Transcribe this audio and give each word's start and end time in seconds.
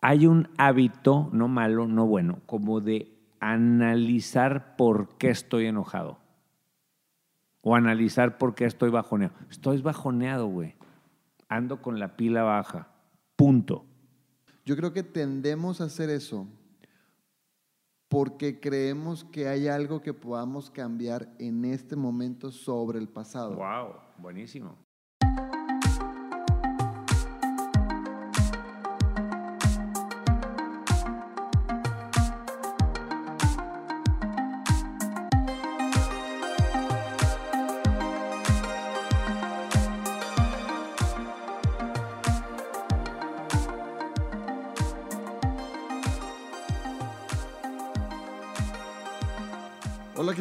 hay 0.00 0.26
un 0.26 0.48
hábito, 0.56 1.28
no 1.32 1.48
malo, 1.48 1.86
no 1.86 2.06
bueno, 2.06 2.40
como 2.46 2.80
de 2.80 3.12
analizar 3.40 4.76
por 4.76 5.16
qué 5.16 5.30
estoy 5.30 5.66
enojado. 5.66 6.18
O 7.62 7.74
analizar 7.74 8.38
por 8.38 8.54
qué 8.54 8.64
estoy 8.64 8.90
bajoneado. 8.90 9.34
Estoy 9.50 9.82
bajoneado, 9.82 10.46
güey. 10.46 10.74
Ando 11.48 11.82
con 11.82 11.98
la 11.98 12.16
pila 12.16 12.42
baja. 12.42 12.88
Punto. 13.36 13.84
Yo 14.64 14.76
creo 14.76 14.92
que 14.92 15.02
tendemos 15.02 15.80
a 15.80 15.84
hacer 15.84 16.08
eso 16.08 16.46
porque 18.08 18.60
creemos 18.60 19.24
que 19.24 19.48
hay 19.48 19.68
algo 19.68 20.02
que 20.02 20.12
podamos 20.14 20.70
cambiar 20.70 21.32
en 21.38 21.64
este 21.64 21.96
momento 21.96 22.50
sobre 22.50 22.98
el 22.98 23.08
pasado. 23.08 23.56
Wow, 23.56 23.94
buenísimo. 24.18 24.76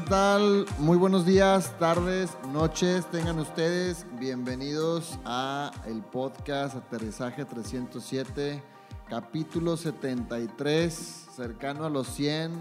Tal? 0.09 0.65
Muy 0.79 0.97
buenos 0.97 1.25
días, 1.25 1.77
tardes, 1.79 2.35
noches, 2.51 3.05
tengan 3.07 3.39
ustedes. 3.39 4.05
Bienvenidos 4.19 5.19
a 5.25 5.71
el 5.85 6.01
podcast 6.01 6.75
Aterrizaje 6.75 7.45
307, 7.45 8.61
capítulo 9.09 9.77
73, 9.77 10.93
cercano 11.31 11.85
a 11.85 11.89
los 11.89 12.07
100. 12.07 12.51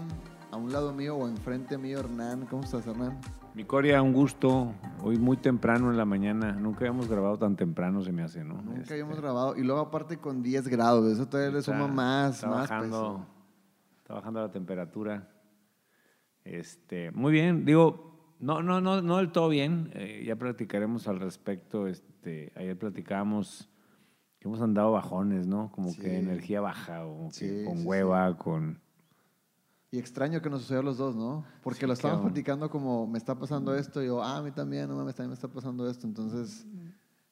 A 0.51 0.57
un 0.57 0.71
lado 0.71 0.93
mío 0.93 1.15
o 1.15 1.27
enfrente 1.27 1.77
mío, 1.77 1.99
Hernán. 1.99 2.47
¿Cómo 2.49 2.63
estás, 2.63 2.85
Hernán? 2.87 3.19
Mi 3.53 3.63
Coria, 3.65 4.01
un 4.01 4.13
gusto. 4.13 4.73
Hoy 5.03 5.17
muy 5.17 5.37
temprano 5.37 5.91
en 5.91 5.97
la 5.97 6.05
mañana. 6.05 6.53
Nunca 6.53 6.79
habíamos 6.79 7.07
grabado 7.07 7.37
tan 7.37 7.55
temprano, 7.55 8.01
se 8.03 8.11
me 8.11 8.23
hace, 8.23 8.43
¿no? 8.43 8.55
Nunca 8.55 8.81
Este, 8.81 8.93
habíamos 8.95 9.19
grabado. 9.21 9.55
Y 9.55 9.63
luego 9.63 9.81
aparte 9.81 10.17
con 10.17 10.41
10 10.41 10.67
grados, 10.67 11.05
eso 11.11 11.27
todavía 11.27 11.51
le 11.53 11.59
está- 11.59 11.71
suma 11.73 11.87
más, 11.87 12.35
está 12.35 12.47
más 12.47 12.57
bajando, 12.61 12.87
peso. 12.99 13.25
está 14.01 14.13
bajando 14.15 14.41
la 14.41 14.49
temperatura. 14.51 15.27
Este, 16.57 17.11
muy 17.11 17.31
bien, 17.31 17.63
digo, 17.65 18.35
no, 18.39 18.61
no, 18.63 18.81
no, 18.81 19.01
no 19.01 19.17
del 19.17 19.31
todo 19.31 19.49
bien. 19.49 19.91
eh, 19.93 20.23
ya 20.25 20.35
platicaremos 20.35 21.07
al 21.07 21.19
respecto. 21.19 21.87
Este, 21.87 22.51
ayer 22.55 22.77
platicábamos 22.77 23.69
que 24.39 24.47
hemos 24.47 24.61
andado 24.61 24.91
bajones, 24.93 25.45
¿no? 25.47 25.71
Como 25.71 25.89
Sí. 25.89 26.01
que 26.01 26.17
energía 26.17 26.61
baja 26.61 27.05
o 27.05 27.29
que 27.37 27.63
con 27.65 27.77
sí, 27.77 27.85
hueva, 27.85 28.37
con 28.37 28.81
Y 29.91 29.97
extraño 29.99 30.39
que 30.41 30.49
nos 30.51 30.61
sucedió 30.61 30.81
a 30.81 30.83
los 30.83 30.97
dos, 30.97 31.15
¿no? 31.15 31.43
Porque 31.63 31.81
Sí, 31.81 31.85
lo 31.87 31.93
estábamos 31.93 32.21
platicando 32.25 32.69
como, 32.69 33.07
me 33.07 33.17
está 33.17 33.37
pasando 33.39 33.75
esto, 33.75 34.03
y 34.03 34.05
yo, 34.05 34.21
ah, 34.23 34.37
a 34.37 34.41
mí 34.43 34.51
también, 34.51 34.87
no 34.87 34.95
mames, 34.95 35.15
también 35.15 35.29
me 35.31 35.33
está 35.33 35.47
pasando 35.47 35.89
esto. 35.89 36.05
Entonces, 36.05 36.65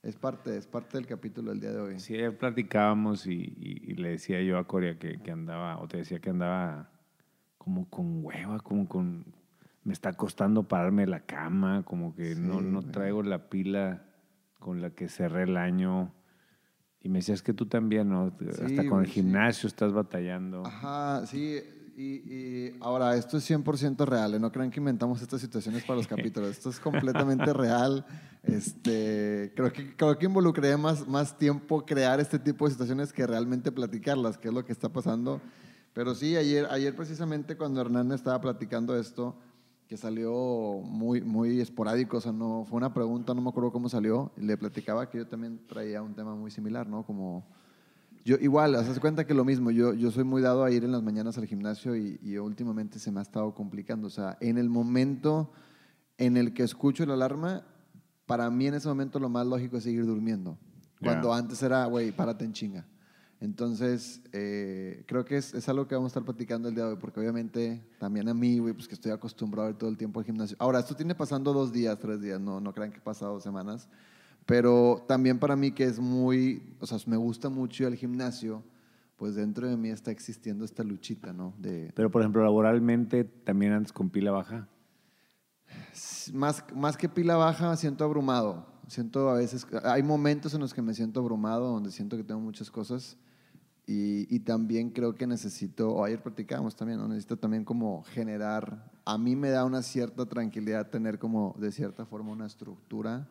es 0.02 0.16
parte, 0.16 0.58
es 0.58 0.66
parte 0.68 0.98
del 0.98 1.06
capítulo 1.06 1.52
del 1.52 1.60
día 1.60 1.72
de 1.72 1.80
hoy. 1.80 2.00
Sí, 2.00 2.16
ayer 2.16 2.36
platicábamos 2.38 3.28
y, 3.28 3.34
y- 3.34 3.92
y 3.92 3.96
le 3.96 4.10
decía 4.10 4.42
yo 4.42 4.58
a 4.58 4.66
Corea 4.68 4.98
que, 4.98 5.20
que 5.22 5.32
andaba, 5.32 5.80
o 5.80 5.88
te 5.88 5.98
decía 5.98 6.20
que 6.20 6.32
andaba 6.32 6.90
como 7.68 7.90
con 7.90 8.24
hueva, 8.24 8.60
como 8.60 8.88
con... 8.88 9.26
Me 9.84 9.92
está 9.92 10.14
costando 10.14 10.64
pararme 10.64 11.02
de 11.02 11.12
la 11.12 11.20
cama, 11.20 11.84
como 11.84 12.16
que 12.16 12.34
no, 12.34 12.60
Sí, 12.60 12.66
no 12.66 12.82
traigo 12.82 13.24
la 13.24 13.50
pila 13.50 14.06
con 14.58 14.82
la 14.82 14.92
que 14.92 15.10
cerré 15.10 15.44
el 15.44 15.58
año. 15.58 16.14
Y 17.02 17.10
me 17.10 17.20
decías 17.20 17.42
que 17.42 17.54
tú 17.54 17.66
también, 17.66 18.10
¿no? 18.10 18.34
Hasta 18.50 18.78
con 18.78 18.88
güey, 18.88 19.02
el 19.02 19.08
sí. 19.08 19.14
gimnasio 19.16 19.68
estás 19.68 19.92
batallando. 19.92 20.66
Ajá, 20.66 21.26
sí. 21.26 21.60
Y, 21.98 22.04
y 22.04 22.78
ahora, 22.80 23.18
esto 23.18 23.38
es 23.38 23.50
100% 23.50 24.06
real, 24.06 24.36
¿eh? 24.36 24.40
no 24.40 24.52
crean 24.52 24.72
que 24.72 24.80
inventamos 24.80 25.22
estas 25.22 25.42
situaciones 25.42 25.84
para 25.84 25.98
los 25.98 26.08
capítulos. 26.08 26.52
Esto 26.52 26.70
es 26.70 26.80
completamente 26.80 27.52
real. 27.52 28.06
Este, 28.44 29.52
creo, 29.58 29.74
que, 29.74 29.94
creo 29.94 30.18
que 30.18 30.26
involucraría 30.26 30.78
más, 30.78 31.06
más 31.06 31.38
tiempo 31.38 31.86
crear 31.86 32.22
este 32.22 32.40
tipo 32.40 32.66
de 32.66 32.72
situaciones 32.72 33.12
que 33.12 33.28
realmente 33.28 33.74
platicarlas, 33.74 34.38
que 34.38 34.48
es 34.48 34.54
lo 34.54 34.64
que 34.64 34.72
está 34.72 34.88
pasando. 34.88 35.42
Pero 35.98 36.14
sí, 36.14 36.36
ayer, 36.36 36.68
ayer 36.70 36.96
precisamente 36.96 37.58
cuando 37.58 37.82
Hernán 37.82 38.12
estaba 38.12 38.40
platicando 38.40 38.96
esto, 38.96 39.36
que 39.88 39.98
salió 39.98 40.80
muy, 40.84 41.22
muy 41.22 41.60
esporádico, 41.60 42.18
o 42.18 42.22
sea, 42.22 42.32
no, 42.32 42.66
fue 42.70 42.78
una 42.78 42.94
pregunta, 42.94 43.34
no 43.34 43.42
me 43.42 43.50
acuerdo 43.50 43.72
cómo 43.72 43.90
salió, 43.90 44.32
y 44.38 44.42
le 44.42 44.58
platicaba 44.58 45.10
que 45.10 45.18
yo 45.18 45.28
también 45.28 45.66
traía 45.66 46.04
un 46.04 46.14
tema 46.14 46.36
muy 46.36 46.52
similar, 46.52 46.88
¿no? 46.88 47.04
Como 47.04 47.48
yo 48.24 48.36
igual, 48.40 48.76
haz 48.76 49.00
cuenta 49.00 49.26
que 49.26 49.34
lo 49.34 49.44
mismo, 49.44 49.72
yo, 49.72 49.96
yo 49.96 50.12
soy 50.12 50.24
muy 50.24 50.44
dado 50.44 50.64
a 50.64 50.70
ir 50.70 50.84
en 50.84 50.92
las 50.92 51.02
mañanas 51.02 51.40
al 51.40 51.48
gimnasio 51.48 51.96
y, 51.96 52.20
y 52.22 52.38
últimamente 52.38 53.00
se 53.00 53.12
me 53.12 53.18
ha 53.20 53.24
estado 53.24 53.56
complicando. 53.56 54.06
O 54.06 54.12
sea, 54.12 54.38
en 54.40 54.60
el 54.60 54.70
momento 54.70 55.52
en 56.20 56.38
el 56.38 56.54
que 56.54 56.62
escucho 56.62 57.08
la 57.08 57.16
alarma, 57.16 57.66
para 58.28 58.52
mí 58.52 58.68
en 58.68 58.76
ese 58.76 58.88
momento 58.88 59.18
lo 59.18 59.30
más 59.30 59.48
lógico 59.48 59.78
es 59.78 59.84
seguir 59.84 60.06
durmiendo. 60.06 60.60
Cuando 61.02 61.34
antes 61.34 61.64
era, 61.64 61.86
güey, 61.86 62.12
párate 62.12 62.46
en 62.46 62.54
chinga. 62.54 62.86
Entonces, 63.40 64.22
eh, 64.34 65.04
creo 65.06 65.24
que 65.24 65.38
es, 65.38 65.54
es 65.54 65.70
algo 65.70 65.88
que 65.88 65.94
vamos 65.94 66.10
a 66.10 66.12
estar 66.12 66.24
platicando 66.24 66.70
el 66.70 66.76
día 66.76 66.86
de 66.86 66.92
hoy, 66.92 66.98
porque 67.00 67.20
obviamente 67.20 67.84
también 68.00 68.28
a 68.30 68.34
mí, 68.34 68.58
güey, 68.58 68.74
pues 68.74 68.88
que 68.88 68.96
estoy 68.96 69.12
acostumbrado 69.12 69.68
a 69.68 69.72
ir 69.72 69.78
todo 69.78 69.90
el 69.90 69.98
tiempo 69.98 70.20
al 70.20 70.26
gimnasio. 70.26 70.58
Ahora, 70.60 70.80
esto 70.80 70.96
tiene 70.96 71.14
pasando 71.14 71.54
dos 71.54 71.72
días, 71.72 71.98
tres 72.00 72.20
días, 72.20 72.42
no, 72.42 72.60
no 72.60 72.74
crean 72.74 72.92
que 72.92 73.00
pasa 73.00 73.28
dos 73.28 73.44
semanas. 73.44 73.88
Pero 74.48 75.04
también 75.08 75.38
para 75.38 75.56
mí 75.56 75.72
que 75.72 75.84
es 75.84 76.00
muy, 76.00 76.76
o 76.80 76.88
sea, 76.88 76.98
me 77.06 77.18
gusta 77.18 77.50
mucho 77.50 77.84
ir 77.84 77.88
al 77.88 77.96
gimnasio, 77.96 78.64
pues 79.18 79.36
dentro 79.36 79.68
de 79.68 79.76
mí 79.78 79.90
está 79.90 80.10
existiendo 80.10 80.64
esta 80.64 80.84
luchita, 80.84 81.34
¿no? 81.34 81.54
De, 81.60 81.92
Pero, 81.94 82.10
por 82.10 82.22
ejemplo, 82.22 82.42
laboralmente 82.42 83.24
también 83.24 83.74
andas 83.74 83.92
con 83.92 84.10
pila 84.10 84.32
baja. 84.32 84.68
más, 86.34 86.64
más 86.74 86.98
que 86.98 87.10
pila 87.10 87.36
baja, 87.36 87.76
siento 87.76 88.04
abrumado. 88.04 88.77
Siento 88.88 89.30
a 89.30 89.36
veces, 89.36 89.68
hay 89.84 90.02
momentos 90.02 90.54
en 90.54 90.62
los 90.62 90.74
que 90.74 90.82
me 90.82 90.94
siento 90.94 91.20
abrumado, 91.20 91.72
donde 91.72 91.92
siento 91.92 92.18
que 92.18 92.24
tengo 92.24 92.40
muchas 92.40 92.72
cosas. 92.72 93.18
Y, 93.86 94.34
y 94.34 94.40
también 94.40 94.90
creo 94.90 95.16
que 95.16 95.26
necesito, 95.28 95.90
o 95.90 96.04
ayer 96.04 96.22
platicábamos 96.22 96.76
también, 96.76 97.00
¿no? 97.00 97.08
necesito 97.08 97.38
también 97.38 97.64
como 97.64 98.04
generar, 98.04 98.92
a 99.06 99.18
mí 99.18 99.38
me 99.38 99.50
da 99.50 99.64
una 99.64 99.82
cierta 99.82 100.26
tranquilidad 100.26 100.90
tener 100.90 101.20
como 101.20 101.56
de 101.58 101.72
cierta 101.72 102.06
forma 102.06 102.32
una 102.32 102.48
estructura, 102.48 103.30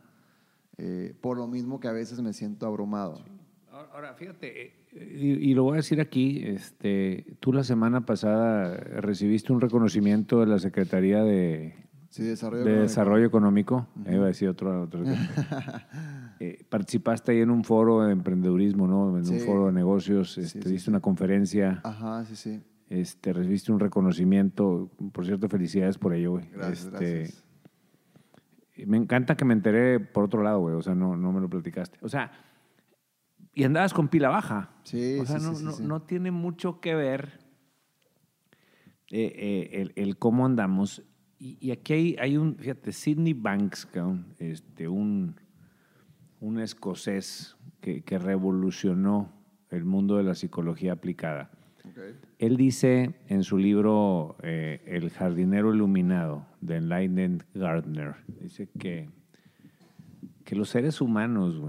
eh, 0.78 1.15
por 1.21 1.37
lo 1.37 1.47
mismo 1.47 1.78
que 1.78 1.89
a 1.89 1.93
veces 1.93 2.22
me 2.22 2.33
siento 2.33 2.66
abrumado. 2.66 3.22
Ahora, 3.71 4.15
fíjate, 4.15 4.66
eh, 4.66 4.87
y, 4.95 5.50
y 5.50 5.55
lo 5.55 5.65
voy 5.65 5.75
a 5.75 5.77
decir 5.77 6.00
aquí, 6.00 6.43
este, 6.43 7.37
tú 7.41 7.53
la 7.53 7.62
semana 7.62 8.06
pasada 8.06 8.77
recibiste 8.77 9.53
un 9.53 9.61
reconocimiento 9.61 10.41
de 10.41 10.47
la 10.47 10.59
Secretaría 10.59 11.22
de, 11.22 11.86
Sí, 12.16 12.22
desarrollo 12.25 12.65
de 12.65 12.71
económico. 12.71 12.88
Desarrollo 12.88 13.27
Económico, 13.27 13.87
eh, 14.06 14.15
iba 14.15 14.25
a 14.25 14.28
decir 14.28 14.49
otro, 14.49 14.82
otro- 14.82 15.03
Eh, 16.41 16.65
participaste 16.69 17.32
ahí 17.32 17.41
en 17.41 17.50
un 17.50 17.62
foro 17.65 18.03
de 18.03 18.12
emprendedurismo, 18.12 18.87
¿no? 18.87 19.19
En 19.19 19.28
un 19.28 19.41
foro 19.41 19.66
de 19.66 19.72
negocios, 19.72 20.37
este, 20.38 20.62
sí, 20.62 20.69
diste 20.71 20.91
una 20.91 21.00
conferencia, 21.00 21.81
Ajá, 21.84 22.25
sí, 22.27 22.37
sí. 22.37 22.62
este, 22.88 23.32
recibiste 23.34 23.71
un 23.72 23.81
reconocimiento, 23.81 24.91
por 25.12 25.25
cierto, 25.27 25.49
felicidades 25.49 25.97
por 25.99 26.15
ello, 26.15 26.32
güey. 26.32 26.49
Gracias, 26.50 26.87
Este, 26.87 27.19
gracias. 27.19 27.44
Me 28.87 28.97
encanta 28.98 29.37
que 29.37 29.44
me 29.47 29.53
enteré 29.54 30.00
por 30.00 30.25
otro 30.25 30.43
lado, 30.43 30.60
güey, 30.60 30.75
o 30.75 30.83
sea, 30.83 30.94
no, 30.94 31.16
no 31.16 31.33
me 31.33 31.41
lo 31.41 31.48
platicaste. 31.50 31.98
O 32.03 32.09
sea, 32.09 32.33
y 33.54 33.65
andabas 33.65 33.93
con 33.94 34.09
pila 34.09 34.28
baja. 34.31 34.71
Sí, 34.84 35.19
O 35.21 35.25
sea, 35.27 35.38
no, 35.38 36.03
tiene 36.03 36.31
mucho 36.31 36.81
que 36.81 36.94
ver 36.94 37.41
eh, 39.10 39.33
eh, 39.37 39.71
el, 39.83 39.93
el 39.97 40.19
cómo 40.19 40.44
andamos. 40.47 41.03
Y, 41.39 41.59
y 41.61 41.71
aquí 41.71 41.93
hay, 41.93 42.17
hay 42.19 42.37
un, 42.37 42.57
fíjate, 42.57 42.93
Sidney 42.93 43.35
Banks, 43.35 43.89
este, 44.39 44.89
un, 44.89 45.37
un 46.41 46.61
escocés 46.61 47.57
que, 47.81 48.03
que 48.03 48.19
revolucionó 48.19 49.33
el 49.71 49.85
mundo 49.85 50.17
de 50.17 50.23
la 50.23 50.35
psicología 50.35 50.93
aplicada. 50.93 51.51
Él 52.39 52.57
dice 52.57 53.15
en 53.28 53.43
su 53.43 53.59
libro 53.59 54.37
eh, 54.43 54.83
El 54.87 55.10
jardinero 55.10 55.72
iluminado, 55.75 56.47
de 56.60 56.77
Enlightened 56.77 57.43
Gardner, 57.55 58.16
dice 58.41 58.69
que, 58.78 59.09
que 60.45 60.57
los 60.57 60.69
seres 60.69 61.01
humanos, 61.01 61.60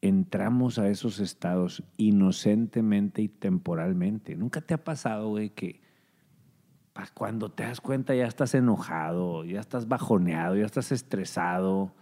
entramos 0.00 0.78
a 0.78 0.88
esos 0.88 1.20
estados 1.20 1.82
inocentemente 1.96 3.22
y 3.22 3.28
temporalmente. 3.28 4.36
¿Nunca 4.36 4.60
te 4.60 4.74
ha 4.74 4.84
pasado, 4.84 5.28
güey, 5.30 5.50
que 5.50 5.80
pa- 6.98 7.08
cuando 7.14 7.48
te 7.50 7.62
das 7.62 7.80
cuenta 7.80 8.12
ya 8.16 8.26
estás 8.26 8.54
enojado, 8.54 9.44
ya 9.44 9.60
estás 9.60 9.86
bajoneado, 9.86 10.56
ya 10.56 10.66
estás 10.66 10.90
estresado? 10.90 11.92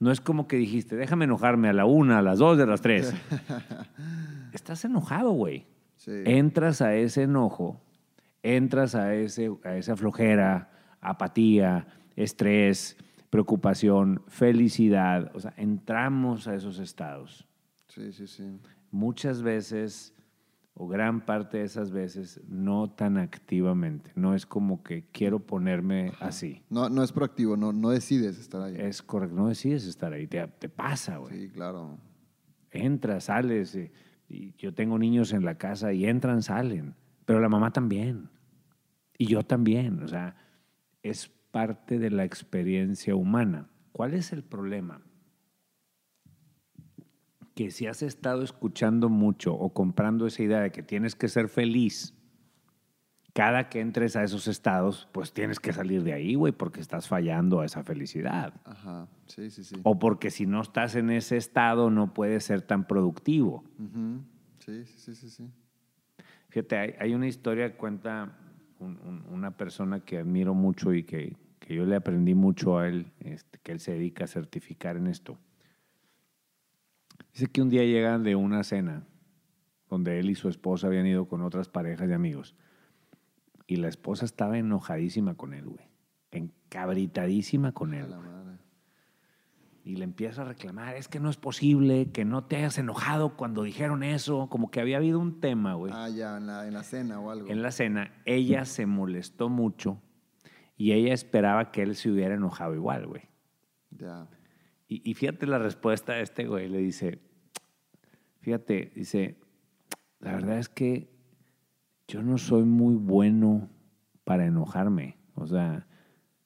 No 0.00 0.10
es 0.10 0.20
como 0.20 0.48
que 0.48 0.56
dijiste, 0.56 0.96
déjame 0.96 1.26
enojarme 1.26 1.68
a 1.68 1.72
la 1.72 1.84
una, 1.84 2.18
a 2.18 2.22
las 2.22 2.38
dos, 2.40 2.58
a 2.58 2.66
las 2.66 2.80
tres. 2.80 3.14
estás 4.52 4.84
enojado, 4.84 5.30
güey 5.32 5.66
Sí. 5.96 6.10
entras 6.24 6.80
a 6.80 6.94
ese 6.94 7.24
enojo, 7.24 7.78
entras 8.42 8.94
a, 8.94 9.14
ese, 9.14 9.50
a 9.64 9.76
esa 9.76 9.96
flojera, 9.96 10.70
apatía, 11.02 11.86
estrés, 12.16 12.96
preocupación, 13.28 14.22
felicidad. 14.26 15.30
O 15.34 15.40
sea, 15.40 15.52
entramos 15.58 16.48
a 16.48 16.54
esos 16.54 16.78
estados. 16.78 17.46
Sí, 17.88 18.12
sí, 18.14 18.26
sí. 18.26 18.58
Muchas 18.90 19.42
veces, 19.42 20.14
o 20.82 20.88
gran 20.88 21.20
parte 21.26 21.58
de 21.58 21.64
esas 21.64 21.90
veces, 21.90 22.40
no 22.48 22.88
tan 22.88 23.18
activamente. 23.18 24.12
No 24.14 24.34
es 24.34 24.46
como 24.46 24.82
que 24.82 25.04
quiero 25.12 25.38
ponerme 25.38 26.12
así. 26.20 26.62
No, 26.70 26.88
no 26.88 27.02
es 27.02 27.12
proactivo, 27.12 27.54
no, 27.54 27.70
no 27.70 27.90
decides 27.90 28.38
estar 28.38 28.62
ahí. 28.62 28.76
Es 28.78 29.02
correcto, 29.02 29.36
no 29.36 29.48
decides 29.48 29.86
estar 29.86 30.10
ahí, 30.14 30.26
te, 30.26 30.46
te 30.46 30.70
pasa, 30.70 31.18
güey. 31.18 31.38
Sí, 31.38 31.48
claro. 31.50 31.98
Entras, 32.70 33.24
sales. 33.24 33.74
eh, 33.74 33.92
y 34.26 34.54
yo 34.56 34.72
tengo 34.72 34.98
niños 34.98 35.34
en 35.34 35.44
la 35.44 35.58
casa 35.58 35.92
y 35.92 36.06
entran, 36.06 36.40
salen. 36.40 36.94
Pero 37.26 37.40
la 37.40 37.50
mamá 37.50 37.74
también. 37.74 38.30
Y 39.18 39.26
yo 39.26 39.42
también. 39.42 40.02
O 40.02 40.08
sea, 40.08 40.34
es 41.02 41.28
parte 41.50 41.98
de 41.98 42.08
la 42.08 42.24
experiencia 42.24 43.14
humana. 43.14 43.68
¿Cuál 43.92 44.14
es 44.14 44.32
el 44.32 44.42
problema? 44.44 45.02
Que 47.60 47.70
si 47.70 47.86
has 47.86 48.00
estado 48.00 48.42
escuchando 48.42 49.10
mucho 49.10 49.52
o 49.52 49.74
comprando 49.74 50.26
esa 50.26 50.42
idea 50.42 50.60
de 50.60 50.72
que 50.72 50.82
tienes 50.82 51.14
que 51.14 51.28
ser 51.28 51.50
feliz, 51.50 52.14
cada 53.34 53.68
que 53.68 53.80
entres 53.80 54.16
a 54.16 54.24
esos 54.24 54.48
estados, 54.48 55.10
pues 55.12 55.34
tienes 55.34 55.60
que 55.60 55.74
salir 55.74 56.02
de 56.02 56.14
ahí, 56.14 56.36
güey, 56.36 56.54
porque 56.54 56.80
estás 56.80 57.06
fallando 57.06 57.60
a 57.60 57.66
esa 57.66 57.84
felicidad. 57.84 58.54
Ajá, 58.64 59.08
sí, 59.26 59.50
sí, 59.50 59.62
sí. 59.62 59.76
O 59.82 59.98
porque 59.98 60.30
si 60.30 60.46
no 60.46 60.62
estás 60.62 60.94
en 60.94 61.10
ese 61.10 61.36
estado 61.36 61.90
no 61.90 62.14
puedes 62.14 62.44
ser 62.44 62.62
tan 62.62 62.86
productivo. 62.86 63.62
Sí, 64.60 64.86
sí, 64.86 64.94
sí, 64.96 65.14
sí, 65.14 65.28
sí. 65.28 65.50
Fíjate, 66.48 66.78
hay, 66.78 66.94
hay 66.98 67.14
una 67.14 67.28
historia 67.28 67.70
que 67.72 67.76
cuenta 67.76 68.38
un- 68.78 68.98
un- 69.04 69.26
una 69.30 69.50
persona 69.58 70.00
que 70.00 70.16
admiro 70.16 70.54
mucho 70.54 70.94
y 70.94 71.04
que, 71.04 71.36
que 71.58 71.74
yo 71.74 71.84
le 71.84 71.96
aprendí 71.96 72.34
mucho 72.34 72.78
a 72.78 72.88
él, 72.88 73.12
este, 73.20 73.58
que 73.58 73.72
él 73.72 73.80
se 73.80 73.92
dedica 73.92 74.24
a 74.24 74.28
certificar 74.28 74.96
en 74.96 75.08
esto. 75.08 75.36
Dice 77.32 77.46
que 77.46 77.62
un 77.62 77.70
día 77.70 77.84
llegan 77.84 78.22
de 78.24 78.36
una 78.36 78.64
cena 78.64 79.06
donde 79.88 80.18
él 80.18 80.30
y 80.30 80.34
su 80.34 80.48
esposa 80.48 80.86
habían 80.86 81.06
ido 81.06 81.26
con 81.26 81.42
otras 81.42 81.68
parejas 81.68 82.08
de 82.08 82.14
amigos 82.14 82.54
y 83.70 83.76
la 83.76 83.86
esposa 83.86 84.24
estaba 84.24 84.58
enojadísima 84.58 85.36
con 85.36 85.54
él, 85.54 85.66
güey. 85.66 85.88
Encabritadísima 86.32 87.70
con 87.70 87.94
él. 87.94 88.12
Y 89.84 89.94
le 89.94 90.02
empieza 90.02 90.42
a 90.42 90.44
reclamar, 90.44 90.96
es 90.96 91.06
que 91.06 91.20
no 91.20 91.30
es 91.30 91.36
posible 91.36 92.10
que 92.12 92.24
no 92.24 92.44
te 92.44 92.56
hayas 92.56 92.78
enojado 92.78 93.36
cuando 93.36 93.62
dijeron 93.62 94.02
eso, 94.02 94.48
como 94.48 94.72
que 94.72 94.80
había 94.80 94.96
habido 94.96 95.20
un 95.20 95.40
tema, 95.40 95.74
güey. 95.74 95.92
Ah, 95.94 96.08
ya, 96.08 96.36
en 96.36 96.48
la, 96.48 96.66
en 96.66 96.74
la 96.74 96.82
cena 96.82 97.20
o 97.20 97.30
algo. 97.30 97.48
En 97.48 97.62
la 97.62 97.70
cena, 97.70 98.12
ella 98.24 98.64
se 98.64 98.86
molestó 98.86 99.48
mucho 99.48 100.02
y 100.76 100.90
ella 100.90 101.14
esperaba 101.14 101.70
que 101.70 101.82
él 101.82 101.94
se 101.94 102.10
hubiera 102.10 102.34
enojado 102.34 102.74
igual, 102.74 103.06
güey. 103.06 103.22
Ya. 103.90 104.26
Y, 104.92 105.14
fíjate 105.14 105.46
la 105.46 105.60
respuesta 105.60 106.14
de 106.14 106.22
este 106.22 106.46
güey, 106.46 106.68
le 106.68 106.78
dice, 106.78 107.20
fíjate, 108.40 108.90
dice, 108.96 109.36
la 110.18 110.32
verdad 110.32 110.58
es 110.58 110.68
que 110.68 111.08
yo 112.08 112.24
no 112.24 112.38
soy 112.38 112.64
muy 112.64 112.96
bueno 112.96 113.68
para 114.24 114.46
enojarme. 114.46 115.16
O 115.36 115.46
sea, 115.46 115.86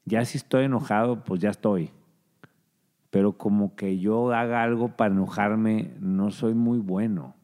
ya 0.05 0.27
si 0.27 0.37
estoy 0.37 0.65
enojado, 0.65 1.25
pues 1.25 1.41
ya 1.41 1.49
estoy. 1.49 1.91
Pero 3.09 3.39
como 3.39 3.77
que 3.77 3.99
yo 3.99 4.31
haga 4.35 4.63
algo 4.63 4.89
para 4.89 5.15
enojarme, 5.15 5.95
no 5.99 6.31
soy 6.31 6.53
muy 6.53 6.81
bueno. 6.81 7.35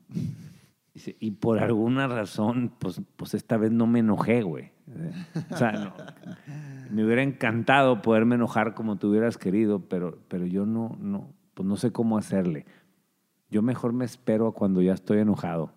Dice, 1.01 1.17
y 1.19 1.31
por 1.31 1.59
alguna 1.61 2.09
razón, 2.09 2.75
pues, 2.79 3.01
pues 3.17 3.33
esta 3.33 3.57
vez 3.57 3.73
no 3.73 3.87
me 3.87 4.01
enojé, 4.01 4.43
güey. 4.43 4.71
O 5.51 5.57
sea, 5.57 5.73
no. 5.73 5.95
me 6.91 7.05
hubiera 7.07 7.23
encantado 7.23 8.03
poderme 8.03 8.35
enojar 8.35 8.75
como 8.75 8.97
tú 8.97 9.09
hubieras 9.09 9.39
querido, 9.39 9.89
pero, 9.89 10.19
pero 10.29 10.45
yo 10.45 10.67
no, 10.67 10.99
no, 11.01 11.33
pues 11.55 11.67
no 11.67 11.77
sé 11.77 11.91
cómo 11.91 12.19
hacerle. 12.19 12.67
Yo 13.49 13.63
mejor 13.63 13.95
me 13.95 14.05
espero 14.05 14.47
a 14.49 14.53
cuando 14.53 14.83
ya 14.83 14.93
estoy 14.93 15.21
enojado. 15.21 15.73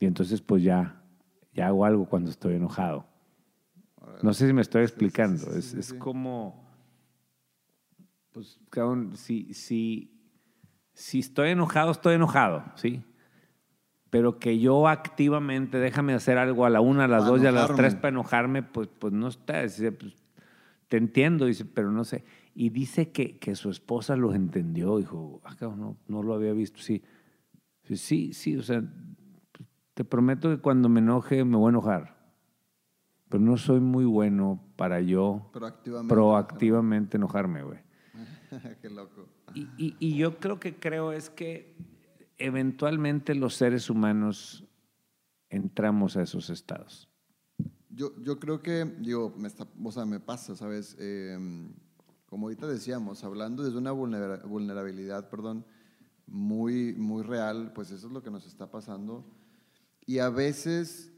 Y 0.00 0.06
entonces 0.06 0.40
pues 0.40 0.62
ya, 0.62 1.02
ya 1.52 1.66
hago 1.66 1.84
algo 1.84 2.06
cuando 2.06 2.30
estoy 2.30 2.54
enojado. 2.54 3.04
No 4.22 4.32
sé 4.32 4.46
si 4.46 4.54
me 4.54 4.62
estoy 4.62 4.86
Sí, 4.86 4.88
sí, 4.88 4.88
sí, 4.88 5.04
explicando. 5.04 5.38
sí, 5.52 5.58
es 5.58 5.74
es 5.74 5.92
como, 5.94 6.64
pues, 8.32 8.58
cabrón, 8.70 9.16
si, 9.16 9.52
si, 9.52 10.18
si 10.94 11.18
estoy 11.18 11.50
enojado, 11.50 11.90
estoy 11.90 12.14
enojado, 12.14 12.64
¿sí? 12.76 13.02
Pero 14.12 14.38
que 14.38 14.58
yo 14.58 14.88
activamente, 14.88 15.78
déjame 15.78 16.12
hacer 16.12 16.36
algo 16.36 16.66
a 16.66 16.70
la 16.70 16.82
una, 16.82 17.04
a 17.04 17.08
las 17.08 17.20
Para 17.20 17.30
dos 17.30 17.42
y 17.42 17.46
a 17.46 17.50
las 17.50 17.70
enojarme. 17.70 17.76
tres 17.82 17.94
para 17.94 18.08
enojarme, 18.10 18.62
pues, 18.62 18.88
pues 18.98 19.10
no 19.14 19.26
está. 19.28 19.62
Dice, 19.62 19.90
pues, 19.90 20.14
te 20.88 20.98
entiendo, 20.98 21.46
dice, 21.46 21.64
pero 21.64 21.90
no 21.90 22.04
sé. 22.04 22.22
Y 22.54 22.68
dice 22.68 23.10
que, 23.10 23.38
que 23.38 23.54
su 23.56 23.70
esposa 23.70 24.14
lo 24.14 24.34
entendió, 24.34 24.98
dijo, 24.98 25.40
ah, 25.44 25.56
no, 25.62 25.96
no 26.08 26.22
lo 26.22 26.34
había 26.34 26.52
visto, 26.52 26.78
sí. 26.82 27.02
Sí, 27.84 27.96
sí, 27.96 28.32
sí, 28.34 28.54
o 28.58 28.62
sea, 28.62 28.84
te 29.94 30.04
prometo 30.04 30.50
que 30.50 30.58
cuando 30.60 30.90
me 30.90 31.00
enoje 31.00 31.42
me 31.46 31.56
voy 31.56 31.68
a 31.68 31.70
enojar. 31.70 32.18
Pero 33.30 33.42
no 33.42 33.56
soy 33.56 33.80
muy 33.80 34.04
bueno 34.04 34.62
para 34.76 35.00
yo 35.00 35.48
Proactivamente. 35.54 36.14
proactivamente 36.14 37.16
enojarme, 37.16 37.62
güey. 37.62 37.78
Qué 38.82 38.90
loco. 38.90 39.26
Y, 39.54 39.70
y- 39.78 39.96
y 39.98 40.16
yo 40.16 40.38
creo 40.38 40.60
que 40.60 40.74
creo 40.74 41.12
es 41.12 41.30
que 41.30 41.74
eventualmente 42.46 43.34
los 43.34 43.54
seres 43.54 43.88
humanos 43.90 44.64
entramos 45.50 46.16
a 46.16 46.22
esos 46.22 46.50
estados. 46.50 47.08
Yo, 47.90 48.18
yo 48.22 48.38
creo 48.40 48.62
que, 48.62 48.84
digo, 49.00 49.34
me, 49.36 49.48
está, 49.48 49.66
o 49.82 49.92
sea, 49.92 50.06
me 50.06 50.18
pasa, 50.18 50.56
¿sabes? 50.56 50.96
Eh, 50.98 51.38
como 52.26 52.46
ahorita 52.46 52.66
decíamos, 52.66 53.22
hablando 53.24 53.62
desde 53.62 53.76
una 53.78 53.92
vulnera- 53.92 54.42
vulnerabilidad, 54.46 55.28
perdón, 55.28 55.66
muy, 56.26 56.94
muy 56.94 57.22
real, 57.22 57.72
pues 57.74 57.90
eso 57.90 58.06
es 58.06 58.12
lo 58.12 58.22
que 58.22 58.30
nos 58.30 58.46
está 58.46 58.70
pasando. 58.70 59.24
Y 60.06 60.18
a 60.20 60.30
veces, 60.30 61.12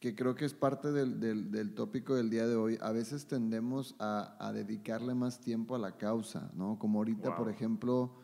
que 0.00 0.14
creo 0.14 0.34
que 0.34 0.46
es 0.46 0.54
parte 0.54 0.90
del, 0.92 1.20
del- 1.20 1.50
del 1.50 1.74
tópico 1.74 2.14
del 2.14 2.30
día 2.30 2.46
de 2.46 2.56
hoy, 2.56 2.78
a 2.80 2.92
veces 2.92 3.26
tendemos 3.26 3.94
a, 3.98 4.36
a 4.40 4.52
dedicarle 4.54 5.14
más 5.14 5.40
tiempo 5.40 5.74
a 5.74 5.78
la 5.78 5.98
causa, 5.98 6.50
¿no? 6.54 6.78
Como 6.78 7.00
ahorita, 7.00 7.28
Wow. 7.30 7.38
por 7.38 7.50
ejemplo, 7.50 8.14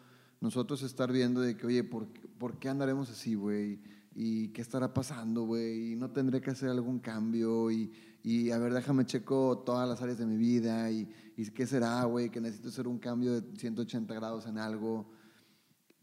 nosotros 0.40 0.82
estar 0.82 1.12
viendo 1.12 1.42
de 1.42 1.56
que, 1.58 1.66
oye, 1.66 1.84
¿por, 1.84 2.08
qué- 2.14 2.21
por 2.42 2.58
qué 2.58 2.68
andaremos 2.68 3.08
así, 3.08 3.36
güey? 3.36 3.78
¿Y 4.16 4.48
qué 4.48 4.62
estará 4.62 4.92
pasando, 4.92 5.44
güey? 5.44 5.92
¿Y 5.92 5.94
no 5.94 6.10
tendré 6.10 6.40
que 6.40 6.50
hacer 6.50 6.70
algún 6.70 6.98
cambio? 6.98 7.70
Y, 7.70 7.92
y 8.24 8.50
a 8.50 8.58
ver, 8.58 8.74
déjame 8.74 9.06
checo 9.06 9.62
todas 9.64 9.88
las 9.88 10.02
áreas 10.02 10.18
de 10.18 10.26
mi 10.26 10.36
vida. 10.36 10.90
¿Y, 10.90 11.08
y 11.36 11.48
qué 11.52 11.68
será, 11.68 12.02
güey? 12.02 12.30
Que 12.30 12.40
necesito 12.40 12.70
hacer 12.70 12.88
un 12.88 12.98
cambio 12.98 13.40
de 13.40 13.56
180 13.56 14.12
grados 14.12 14.46
en 14.46 14.58
algo. 14.58 15.08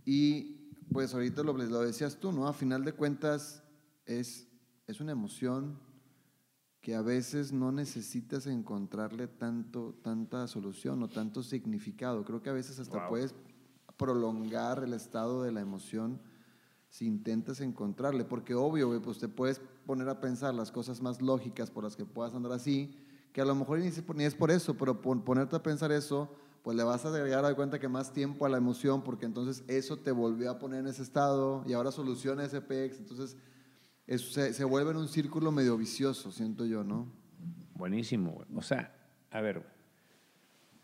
Y 0.05 0.69
pues 0.93 1.13
ahorita 1.13 1.43
lo, 1.43 1.51
lo 1.51 1.81
decías 1.81 2.15
tú, 2.15 2.31
¿no? 2.31 2.47
A 2.47 2.53
final 2.53 2.85
de 2.85 2.93
cuentas 2.93 3.61
es, 4.05 4.47
es 4.87 5.01
una 5.01 5.11
emoción 5.11 5.77
que 6.79 6.95
a 6.95 7.01
veces 7.01 7.51
no 7.51 7.73
necesitas 7.73 8.47
encontrarle 8.47 9.27
tanto, 9.27 9.99
tanta 10.01 10.47
solución 10.47 11.03
o 11.03 11.09
tanto 11.09 11.43
significado. 11.43 12.23
Creo 12.23 12.41
que 12.41 12.49
a 12.49 12.53
veces 12.53 12.79
hasta 12.79 12.99
Wow. 12.99 13.09
puedes 13.09 13.35
prolongar 13.97 14.85
el 14.85 14.93
estado 14.93 15.43
de 15.43 15.51
la 15.51 15.59
emoción 15.59 16.28
si 16.89 17.05
intentas 17.05 17.61
encontrarle, 17.61 18.25
porque 18.25 18.55
obvio, 18.55 19.01
pues 19.01 19.19
te 19.19 19.27
puedes 19.27 19.61
poner 19.85 20.09
a 20.09 20.19
pensar 20.19 20.53
las 20.53 20.71
cosas 20.71 21.01
más 21.01 21.21
lógicas 21.21 21.69
por 21.69 21.83
las 21.83 21.95
que 21.95 22.05
puedas 22.05 22.33
andar 22.33 22.51
así, 22.51 22.95
que 23.31 23.41
a 23.41 23.45
lo 23.45 23.53
mejor 23.55 23.79
ni, 23.79 24.23
es 24.23 24.35
por 24.35 24.49
eso, 24.51 24.75
pero 24.75 25.01
pon- 25.01 25.23
ponerte 25.23 25.55
a 25.55 25.61
pensar 25.63 25.91
eso, 25.91 26.33
pues 26.63 26.75
le 26.75 26.83
vas 26.83 27.05
a 27.05 27.11
llegar 27.11 27.45
a 27.45 27.53
cuenta 27.55 27.79
que 27.79 27.87
más 27.87 28.11
tiempo 28.11 28.45
a 28.45 28.49
la 28.49 28.57
emoción, 28.57 29.03
porque 29.03 29.25
entonces 29.25 29.63
eso 29.67 29.97
te 29.97 30.11
volvió 30.11 30.49
a 30.49 30.57
poner 30.59 30.79
en 30.81 30.87
ese 30.87 31.03
estado 31.03 31.63
y 31.67 31.73
ahora 31.73 31.91
soluciona 31.91 32.43
ese 32.43 32.59
PEX, 32.61 32.97
entonces 32.99 33.37
eso 34.07 34.31
se, 34.31 34.53
se 34.53 34.63
vuelve 34.63 34.89
en 34.91 34.97
un 34.97 35.07
círculo 35.07 35.51
medio 35.51 35.77
vicioso, 35.77 36.31
siento 36.31 36.65
yo, 36.65 36.83
¿no? 36.83 37.05
Buenísimo, 37.75 38.31
güey. 38.31 38.47
O 38.55 38.61
sea, 38.63 38.93
a 39.29 39.39
ver, 39.41 39.63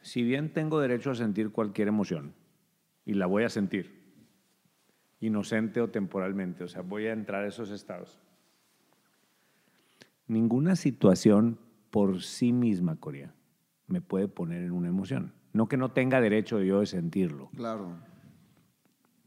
si 0.04 0.22
bien 0.22 0.54
tengo 0.54 0.80
derecho 0.80 1.10
a 1.12 1.16
sentir 1.16 1.52
cualquier 1.52 1.88
emoción, 1.88 2.34
y 3.06 3.14
la 3.16 3.26
voy 3.26 3.44
a 3.44 3.50
sentir, 3.50 4.05
inocente 5.20 5.82
o 5.82 5.90
temporalmente, 5.90 6.64
o 6.64 6.68
sea, 6.68 6.82
voy 6.82 7.08
a 7.08 7.14
entrar 7.14 7.44
a 7.44 7.48
esos 7.48 7.72
estados. 7.72 8.20
Ninguna 10.28 10.76
situación 10.76 11.60
por 11.92 12.22
sí 12.22 12.52
misma, 12.52 12.98
Corea, 12.98 13.34
me 13.88 14.02
puede 14.02 14.28
poner 14.28 14.64
en 14.64 14.72
una 14.72 14.90
emoción. 14.90 15.34
No 15.54 15.68
que 15.68 15.78
no 15.78 15.92
tenga 15.92 16.20
derecho 16.20 16.60
yo 16.62 16.82
de 16.82 16.86
sentirlo. 16.86 17.50
Claro. 17.56 17.98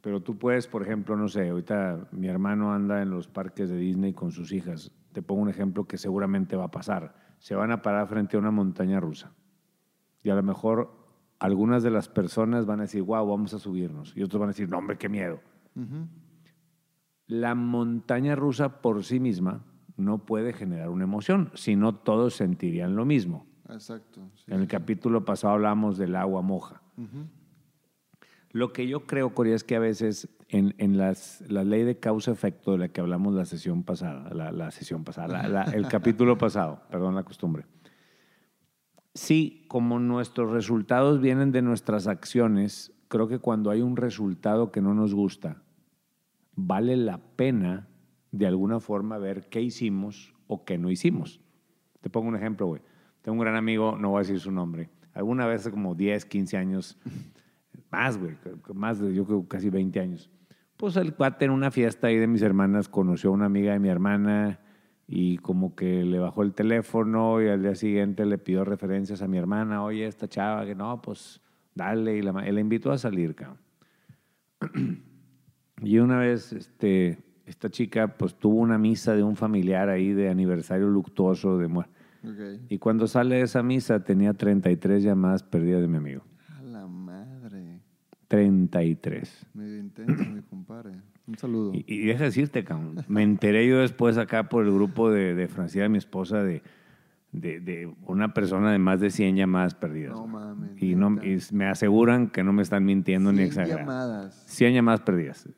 Pero 0.01 0.23
tú 0.23 0.39
puedes, 0.39 0.67
por 0.67 0.83
ejemplo, 0.83 1.17
no 1.17 1.29
sé, 1.29 1.49
ahorita 1.49 2.09
mi 2.13 2.29
hermano 2.29 2.73
anda 2.73 3.03
en 3.03 3.11
los 3.11 3.29
parques 3.29 3.69
de 3.69 3.77
Disney 3.77 4.13
con 4.13 4.33
sus 4.33 4.53
hijas. 4.53 4.93
Te 5.13 5.23
pongo 5.23 5.43
un 5.43 5.49
ejemplo 5.49 5.87
que 5.87 5.99
seguramente 5.99 6.57
va 6.57 6.65
a 6.65 6.71
pasar. 6.71 7.15
Se 7.39 7.55
van 7.55 7.73
a 7.73 7.83
parar 7.83 8.07
frente 8.09 8.37
a 8.37 8.41
una 8.41 8.51
montaña 8.51 9.01
rusa. 9.01 9.33
Y 10.23 10.31
a 10.31 10.35
lo 10.35 10.43
mejor 10.43 10.93
algunas 11.39 11.83
de 11.83 11.91
las 11.91 12.09
personas 12.09 12.67
van 12.67 12.81
a 12.81 12.83
decir, 12.83 13.03
wow, 13.03 13.27
vamos 13.27 13.55
a 13.55 13.59
subirnos. 13.59 14.17
Y 14.17 14.23
otros 14.23 14.41
van 14.41 14.49
a 14.49 14.53
decir, 14.53 14.69
no, 14.69 14.79
hombre, 14.79 14.99
qué 14.99 15.09
miedo. 15.09 15.41
La 17.27 17.55
montaña 17.55 18.35
rusa 18.37 18.81
por 18.81 19.05
sí 19.05 19.21
misma 19.21 19.65
no 19.97 20.25
puede 20.25 20.53
generar 20.53 20.89
una 20.91 21.05
emoción, 21.05 21.51
si 21.55 21.77
no 21.77 21.95
todos 21.95 22.35
sentirían 22.35 22.97
lo 22.97 23.05
mismo. 23.05 23.47
Exacto. 23.69 24.31
sí, 24.37 24.45
En 24.49 24.55
el 24.61 24.63
sí. 24.63 24.69
capítulo 24.69 25.25
pasado 25.25 25.55
hablamos 25.55 25.99
del 25.99 26.17
agua 26.17 26.41
moja. 26.43 26.81
Lo 28.53 28.73
que 28.73 28.89
yo 28.89 29.07
creo, 29.07 29.35
Corea, 29.35 29.55
es 29.55 29.63
que 29.63 29.77
a 29.77 29.81
veces 29.81 30.29
en, 30.49 30.75
en 30.79 30.97
las, 30.97 31.43
la 31.51 31.65
ley 31.65 31.83
de 31.85 31.99
causa-efecto 31.99 32.73
de 32.73 32.79
la 32.79 32.89
que 32.89 33.03
hablamos 33.03 33.35
la 33.35 33.45
sesión 33.45 33.83
pasada, 33.83 34.33
la, 34.33 34.51
la 34.53 34.71
sesión 34.71 35.05
pasada, 35.05 35.29
la- 35.29 35.49
la- 35.49 35.63
el 35.73 35.87
capítulo 35.87 36.39
pasado, 36.39 36.81
perdón 36.91 37.15
la 37.15 37.25
costumbre. 37.25 37.67
Sí, 39.15 39.65
como 39.69 39.99
nuestros 39.99 40.51
resultados 40.53 41.21
vienen 41.21 41.53
de 41.53 41.61
nuestras 41.61 42.07
acciones, 42.07 42.93
creo 43.09 43.29
que 43.29 43.39
cuando 43.39 43.71
hay 43.71 43.83
un 43.83 43.97
resultado 43.97 44.71
que 44.73 44.81
no 44.81 44.95
nos 44.95 45.13
gusta, 45.15 45.63
vale 46.59 46.97
la 46.97 47.19
pena 47.19 47.89
de 48.33 48.47
alguna 48.47 48.81
forma 48.81 49.17
ver 49.19 49.49
qué 49.49 49.63
hicimos 49.63 50.35
o 50.49 50.65
qué 50.65 50.77
no 50.77 50.91
hicimos. 50.91 51.41
Te 52.01 52.11
pongo 52.11 52.29
un 52.29 52.37
ejemplo, 52.37 52.67
güey. 52.67 52.83
Tengo 53.23 53.35
un 53.35 53.41
gran 53.41 53.55
amigo, 53.55 53.97
no 53.97 54.11
voy 54.11 54.19
a 54.19 54.21
decir 54.21 54.41
su 54.41 54.51
nombre, 54.51 54.91
alguna 55.13 55.47
vez 55.47 55.61
hace 55.61 55.71
como 55.71 55.95
10, 55.95 56.25
15 56.25 56.57
años, 56.57 56.99
más, 57.91 58.19
güey, 58.19 58.37
más 58.75 58.99
de 58.99 59.15
yo 59.15 59.25
creo 59.25 59.47
casi 59.47 59.71
20 59.71 60.01
años. 60.01 60.31
Pues 60.77 60.97
el 60.97 61.15
cuate 61.15 61.45
en 61.45 61.53
una 61.53 61.71
fiesta 61.71 62.09
ahí 62.09 62.17
de 62.17 62.27
mis 62.27 62.43
hermanas 62.43 62.89
conoció 62.89 63.31
a 63.31 63.33
una 63.35 63.47
amiga 63.47 63.73
de 63.73 63.79
mi 63.79 63.89
hermana 63.89 64.61
y 65.07 65.39
como 65.39 65.75
que 65.75 66.05
le 66.05 66.19
bajó 66.19 66.43
el 66.43 66.55
teléfono 66.55 67.43
y 67.43 67.49
al 67.49 67.63
día 67.63 67.75
siguiente 67.75 68.27
le 68.27 68.39
pidió 68.39 68.65
referencias 68.65 69.23
a 69.23 69.29
mi 69.29 69.39
hermana, 69.39 69.83
oye, 69.83 70.07
esta 70.07 70.29
chava, 70.29 70.65
que 70.67 70.75
no, 70.75 71.01
pues 71.03 71.41
dale, 71.75 72.17
y 72.17 72.23
la, 72.23 72.49
y 72.49 72.53
la 72.53 72.61
invitó 72.61 72.91
a 72.91 72.99
salir, 72.99 73.35
cabrón. 73.35 73.59
Y 75.83 75.99
una 75.99 76.19
vez, 76.19 76.53
este, 76.53 77.19
esta 77.47 77.71
chica, 77.71 78.17
pues 78.17 78.35
tuvo 78.35 78.57
una 78.57 78.79
misa 78.79 79.15
de 79.15 79.23
un 79.23 79.37
familiar 79.37 79.89
ahí 79.89 80.13
de 80.13 80.29
aniversario 80.29 80.89
luctuoso 80.89 81.59
de 81.59 81.69
muerte. 81.69 81.93
Ok. 82.25 82.63
Y 82.69 82.79
cuando 82.79 83.07
sale 83.07 83.37
de 83.37 83.43
esa 83.43 83.63
misa 83.63 84.03
tenía 84.03 84.35
33 84.35 85.03
llamadas 85.03 85.43
perdidas 85.43 85.81
de 85.81 85.89
mi 85.89 85.97
amigo. 85.97 86.25
A 86.59 86.63
la 86.63 86.87
madre. 86.87 87.81
33. 88.29 89.47
Medio 89.55 89.79
intenso, 89.79 90.25
mi 90.25 90.43
compadre. 90.43 90.93
Un 91.27 91.37
saludo. 91.37 91.73
Y, 91.75 91.85
y 91.87 92.07
deja 92.07 92.25
decirte, 92.25 92.65
cabrón, 92.65 93.05
me 93.09 93.23
enteré 93.23 93.67
yo 93.69 93.79
después 93.79 94.19
acá 94.19 94.49
por 94.49 94.65
el 94.65 94.73
grupo 94.73 95.11
de, 95.11 95.35
de 95.35 95.89
mi 95.89 95.99
esposa, 95.99 96.43
de, 96.43 96.63
de, 97.31 97.61
de 97.61 97.93
una 98.07 98.33
persona 98.33 98.73
de 98.73 98.79
más 98.79 99.01
de 99.01 99.11
100 99.11 99.37
llamadas 99.37 99.75
perdidas. 99.75 100.13
No 100.17 100.27
mames, 100.27 100.71
Y, 100.83 100.95
no, 100.95 101.23
y 101.23 101.39
me 101.53 101.67
aseguran 101.67 102.29
que 102.31 102.43
no 102.43 102.53
me 102.55 102.63
están 102.63 102.85
mintiendo 102.87 103.31
ni 103.33 103.39
100 103.39 103.47
exagerando. 103.49 103.81
llamadas. 103.93 104.45
100 104.47 104.75
llamadas 104.75 105.01
perdidas. 105.03 105.49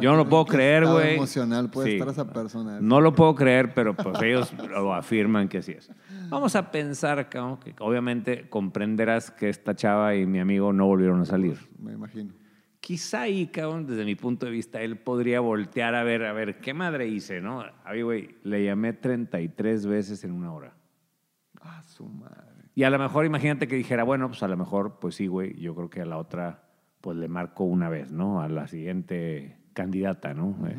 Yo 0.00 0.10
no 0.12 0.16
lo 0.18 0.28
puedo 0.28 0.44
creer, 0.44 0.86
güey. 0.86 1.14
emocional 1.14 1.70
puede 1.70 1.88
Sí. 1.88 1.94
estar 1.96 2.08
esa 2.10 2.30
persona. 2.32 2.78
No 2.82 3.00
lo 3.00 3.14
puedo 3.14 3.34
creer, 3.34 3.72
pero 3.74 3.94
pues 3.94 4.20
ellos 4.22 4.52
lo 4.68 4.92
afirman 4.94 5.48
que 5.48 5.58
así 5.58 5.72
es. 5.72 5.90
Vamos 6.28 6.54
a 6.54 6.70
pensar, 6.70 7.28
cabrón, 7.30 7.58
que 7.60 7.74
obviamente 7.78 8.48
comprenderás 8.50 9.30
que 9.30 9.48
esta 9.48 9.74
chava 9.74 10.14
y 10.16 10.26
mi 10.26 10.38
amigo 10.38 10.72
no 10.74 10.86
volvieron 10.86 11.20
a 11.22 11.24
salir. 11.24 11.56
Me 11.80 11.92
imagino. 11.92 12.34
Quizá 12.80 13.22
ahí, 13.22 13.46
cabrón, 13.48 13.86
desde 13.86 14.04
mi 14.04 14.14
punto 14.14 14.46
de 14.46 14.52
vista, 14.52 14.80
él 14.80 14.96
podría 14.98 15.40
voltear 15.40 15.94
a 15.96 16.04
ver, 16.04 16.24
a 16.24 16.32
ver, 16.32 16.58
¿qué 16.60 16.72
madre 16.74 17.08
hice, 17.08 17.40
no? 17.40 17.64
Ay, 17.84 18.02
güey, 18.02 18.36
le 18.44 18.62
llamé 18.64 18.92
33 18.92 19.86
veces 19.86 20.22
en 20.22 20.30
una 20.32 20.52
hora. 20.52 20.72
Ah, 21.66 21.82
su 21.82 22.06
madre. 22.06 22.70
Y 22.74 22.84
a 22.84 22.90
lo 22.90 22.98
mejor, 22.98 23.24
imagínate 23.24 23.66
que 23.68 23.76
dijera, 23.76 24.04
bueno, 24.04 24.28
pues 24.28 24.42
a 24.42 24.48
lo 24.48 24.56
mejor, 24.56 24.98
pues 25.00 25.14
sí, 25.14 25.26
güey, 25.26 25.58
yo 25.58 25.74
creo 25.74 25.90
que 25.90 26.02
a 26.02 26.06
la 26.06 26.18
otra, 26.18 26.62
pues 27.00 27.16
le 27.16 27.28
marco 27.28 27.64
una 27.64 27.88
vez, 27.88 28.12
¿no? 28.12 28.40
A 28.40 28.48
la 28.48 28.66
siguiente 28.68 29.56
candidata, 29.72 30.34
¿no? 30.34 30.56
Eh, 30.68 30.76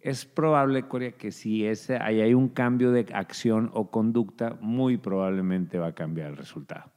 Es 0.00 0.24
probable, 0.24 0.84
Corea, 0.88 1.12
que 1.12 1.32
si 1.32 1.66
ese, 1.66 1.96
ahí 1.96 2.20
hay 2.20 2.34
un 2.34 2.48
cambio 2.48 2.92
de 2.92 3.06
acción 3.12 3.70
o 3.74 3.90
conducta, 3.90 4.56
muy 4.60 4.96
probablemente 4.96 5.78
va 5.78 5.88
a 5.88 5.94
cambiar 5.94 6.30
el 6.30 6.36
resultado. 6.36 6.90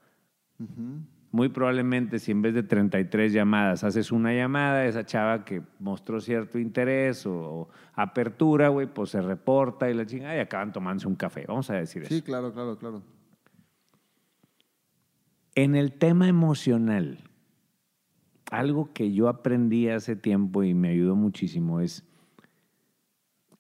Ujú. 0.60 1.04
Muy 1.32 1.48
probablemente 1.48 2.20
si 2.20 2.32
en 2.32 2.42
vez 2.42 2.54
de 2.54 2.64
33 2.64 3.32
llamadas 3.32 3.84
haces 3.86 4.12
una 4.12 4.34
llamada, 4.34 4.86
esa 4.86 5.06
chava 5.06 5.46
que 5.46 5.62
mostró 5.80 6.20
cierto 6.20 6.60
interés 6.60 7.26
o, 7.26 7.34
o 7.34 7.70
apertura, 7.94 8.68
güey, 8.68 8.88
pues 8.88 9.12
se 9.12 9.22
reporta 9.22 9.90
y 9.90 9.94
la 9.94 10.06
chingada 10.06 10.36
y 10.36 10.40
acaban 10.40 10.74
tomándose 10.74 11.08
un 11.08 11.16
café. 11.16 11.46
Vamos 11.48 11.70
a 11.70 11.76
decir 11.76 12.04
eso. 12.04 12.14
Sí, 12.14 12.22
claro, 12.22 12.52
claro, 12.54 12.78
claro. 12.78 13.02
En 15.56 15.76
el 15.76 15.94
tema 15.94 16.28
emocional, 16.28 17.20
algo 18.52 18.92
que 18.94 19.14
yo 19.14 19.30
aprendí 19.30 19.88
hace 19.88 20.16
tiempo 20.18 20.64
y 20.64 20.74
me 20.74 20.90
ayudó 20.90 21.16
muchísimo 21.16 21.80
es 21.80 22.04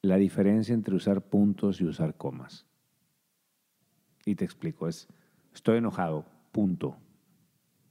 la 0.02 0.18
diferencia 0.18 0.74
entre 0.74 0.96
usar 0.96 1.22
puntos 1.22 1.80
y 1.80 1.86
usar 1.86 2.16
comas. 2.16 2.66
Y 4.26 4.36
te 4.36 4.46
explico, 4.46 4.88
es 4.88 5.08
estoy 5.54 5.78
enojado, 5.78 6.26
punto. 6.52 6.98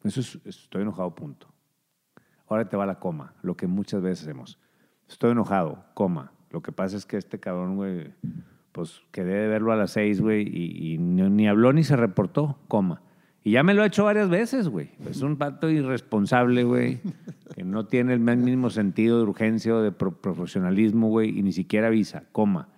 Eso 0.04 0.20
es 0.20 0.38
estoy 0.44 0.82
enojado, 0.82 1.14
punto. 1.14 1.46
Ahora 2.48 2.68
te 2.68 2.76
va 2.76 2.86
la 2.86 2.98
coma, 2.98 3.34
lo 3.42 3.56
que 3.56 3.66
muchas 3.66 4.02
veces 4.02 4.24
hacemos. 4.24 4.58
Estoy 5.08 5.32
enojado, 5.32 5.84
coma. 5.94 6.32
Lo 6.50 6.62
que 6.62 6.72
pasa 6.72 6.96
es 6.96 7.06
que 7.06 7.16
este 7.16 7.38
cabrón, 7.38 7.76
güey, 7.76 8.12
pues 8.72 9.02
quedé 9.12 9.34
de 9.34 9.48
verlo 9.48 9.72
a 9.72 9.76
las 9.76 9.92
seis, 9.92 10.20
güey, 10.20 10.42
y, 10.42 10.98
ni, 10.98 11.46
habló 11.48 11.72
ni 11.72 11.84
se 11.84 11.96
reportó, 11.96 12.58
coma. 12.66 13.02
Y 13.42 13.52
ya 13.52 13.62
me 13.62 13.72
lo 13.72 13.82
ha 13.82 13.86
hecho 13.86 14.04
varias 14.04 14.28
veces, 14.28 14.68
güey. 14.68 14.90
Es 15.08 15.22
un 15.22 15.36
pato 15.36 15.70
irresponsable, 15.70 16.64
güey, 16.64 17.00
que 17.54 17.62
no 17.64 17.86
tiene 17.86 18.12
el 18.14 18.20
mínimo 18.20 18.68
sentido 18.68 19.18
de 19.18 19.24
urgencia 19.24 19.74
o 19.74 19.80
de 19.80 19.92
pro- 19.92 20.20
profesionalismo, 20.20 21.08
güey, 21.08 21.38
y 21.38 21.42
ni 21.42 21.52
siquiera 21.52 21.86
avisa, 21.86 22.24
coma. 22.32 22.68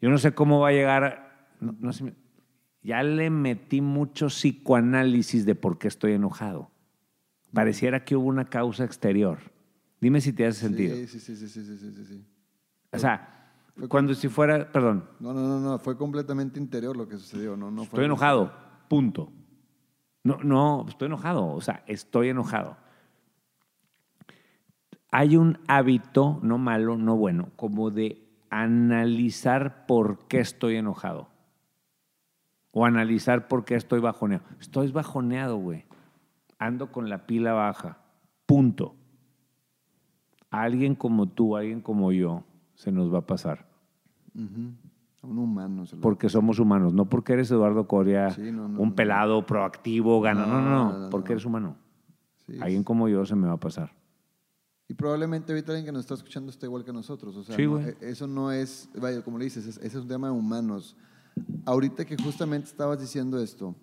Yo 0.00 0.10
no 0.10 0.18
sé 0.18 0.32
cómo 0.32 0.60
va 0.60 0.68
a 0.68 0.72
llegar, 0.72 1.48
no, 1.60 1.74
no 1.80 1.92
sé, 1.92 2.14
ya 2.88 3.02
le 3.02 3.28
metí 3.28 3.82
mucho 3.82 4.28
psicoanálisis 4.28 5.44
de 5.44 5.54
por 5.54 5.76
qué 5.76 5.88
estoy 5.88 6.14
enojado. 6.14 6.70
Pareciera 7.52 8.02
que 8.02 8.16
hubo 8.16 8.26
una 8.26 8.46
causa 8.46 8.82
exterior. 8.82 9.40
Dime 10.00 10.22
si 10.22 10.32
te 10.32 10.46
hace 10.46 10.60
sentido. 10.60 10.96
Sí, 10.96 11.06
sí, 11.06 11.20
sí, 11.20 11.36
sí, 11.36 11.48
sí, 11.48 12.04
sí. 12.06 12.24
O 12.90 12.98
sea, 12.98 13.52
cuando 13.88 14.14
si 14.14 14.28
fuera, 14.28 14.72
perdón. 14.72 15.04
No, 15.20 15.34
no, 15.34 15.46
no, 15.46 15.60
no, 15.60 15.78
fue 15.78 15.98
completamente 15.98 16.58
interior 16.58 16.96
lo 16.96 17.06
que 17.06 17.18
sucedió. 17.18 17.58
No, 17.58 17.70
no 17.70 17.82
estoy 17.82 18.06
enojado, 18.06 18.54
punto. 18.88 19.30
No, 20.24 20.38
no, 20.42 20.86
estoy 20.88 21.06
enojado, 21.06 21.46
o 21.46 21.60
sea, 21.60 21.84
estoy 21.86 22.30
enojado. 22.30 22.78
Hay 25.10 25.36
un 25.36 25.58
hábito, 25.68 26.40
no 26.42 26.56
malo, 26.56 26.96
no 26.96 27.18
bueno, 27.18 27.50
como 27.56 27.90
de 27.90 28.26
analizar 28.48 29.84
por 29.84 30.26
qué 30.26 30.40
estoy 30.40 30.76
enojado. 30.76 31.28
O 32.70 32.84
analizar 32.84 33.48
por 33.48 33.64
qué 33.64 33.74
estoy 33.74 34.00
bajoneado. 34.00 34.44
Estoy 34.60 34.90
bajoneado, 34.92 35.56
güey. 35.56 35.84
Ando 36.58 36.92
con 36.92 37.08
la 37.08 37.26
pila 37.26 37.52
baja. 37.52 37.98
Punto. 38.46 38.94
A 40.50 40.62
alguien 40.62 40.94
como 40.94 41.28
tú, 41.28 41.56
a 41.56 41.60
alguien 41.60 41.80
como 41.80 42.12
yo, 42.12 42.44
se 42.74 42.90
nos 42.92 43.12
va 43.12 43.18
a 43.18 43.26
pasar. 43.26 43.66
Ujú. 44.34 44.72
A 45.22 45.26
un 45.26 45.38
humano. 45.38 45.84
se 45.86 45.96
lo- 45.96 46.02
Porque 46.02 46.28
somos 46.28 46.58
humanos, 46.58 46.92
no 46.94 47.06
porque 47.06 47.32
eres 47.34 47.50
Eduardo 47.50 47.86
Coria, 47.88 48.30
Sí, 48.30 48.52
no, 48.52 48.68
no, 48.68 48.80
un 48.80 48.88
no. 48.90 48.94
pelado, 48.94 49.44
proactivo, 49.44 50.20
gana. 50.20 50.46
No, 50.46 50.60
no, 50.60 50.60
No, 50.60 50.70
no, 50.70 50.92
no, 50.92 50.98
no, 51.04 51.10
porque 51.10 51.30
no. 51.30 51.32
eres 51.34 51.44
humano. 51.44 51.76
Sí, 52.46 52.58
Alguien 52.60 52.84
como 52.84 53.08
yo 53.08 53.24
se 53.26 53.34
me 53.34 53.46
va 53.46 53.54
a 53.54 53.60
pasar. 53.60 53.92
Y 54.90 54.94
probablemente 54.94 55.52
ahorita 55.52 55.72
alguien 55.72 55.84
que 55.86 55.92
nos 55.92 56.00
está 56.02 56.14
escuchando 56.14 56.50
está 56.50 56.64
igual 56.64 56.82
que 56.84 56.92
nosotros. 56.94 57.36
O 57.36 57.42
sea, 57.44 57.54
Sí, 57.56 57.66
no, 57.66 57.78
e- 57.80 57.96
eso 58.00 58.26
no 58.26 58.50
es, 58.52 58.88
vaya, 58.98 59.22
como 59.22 59.36
le 59.38 59.44
dices, 59.44 59.66
es- 59.66 59.76
ese 59.78 59.86
es 59.86 59.96
un 59.96 60.08
tema 60.08 60.28
de 60.28 60.32
humanos. 60.34 60.96
Ahorita 61.64 62.04
que 62.04 62.16
justamente 62.16 62.68
estabas 62.68 63.00
diciendo 63.00 63.40
esto, 63.42 63.74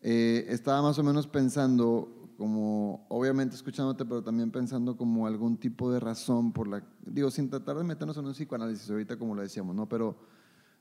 eh, 0.00 0.46
estaba 0.48 0.82
más 0.82 0.98
o 0.98 1.02
menos 1.02 1.26
pensando, 1.26 2.30
como, 2.36 3.06
obviamente 3.08 3.56
escuchándote, 3.56 4.04
pero 4.04 4.22
también 4.22 4.50
pensando 4.50 4.96
como 4.96 5.26
algún 5.26 5.56
tipo 5.56 5.90
de 5.90 6.00
razón 6.00 6.52
por 6.52 6.68
la, 6.68 6.82
digo, 7.04 7.30
sin 7.30 7.50
tratar 7.50 7.76
de 7.76 7.84
meternos 7.84 8.16
en 8.16 8.26
un 8.26 8.32
psicoanálisis 8.32 8.90
ahorita 8.90 9.18
como 9.18 9.34
lo 9.34 9.42
decíamos, 9.42 9.74
¿no? 9.74 9.88
Pero 9.88 10.16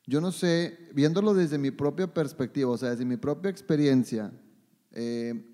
yo 0.06 0.22
no 0.22 0.32
sé, 0.32 0.90
viéndolo 0.94 1.34
desde 1.34 1.58
mi 1.58 1.72
propia 1.72 2.14
perspectiva, 2.14 2.70
o 2.72 2.78
sea, 2.78 2.92
desde 2.92 3.06
mi 3.06 3.18
propia 3.18 3.50
experiencia, 3.50 4.32
eh, 4.92 5.52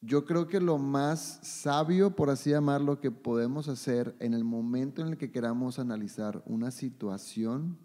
yo 0.00 0.24
creo 0.24 0.46
que 0.46 0.60
lo 0.60 0.78
más 0.78 1.40
sabio, 1.42 2.14
por 2.14 2.30
así 2.30 2.50
llamarlo, 2.50 3.00
que 3.00 3.10
podemos 3.10 3.68
hacer 3.68 4.16
en 4.20 4.34
el 4.34 4.44
momento 4.44 5.02
en 5.02 5.08
el 5.08 5.16
que 5.16 5.30
queramos 5.30 5.78
analizar 5.78 6.42
una 6.46 6.70
situación, 6.70 7.78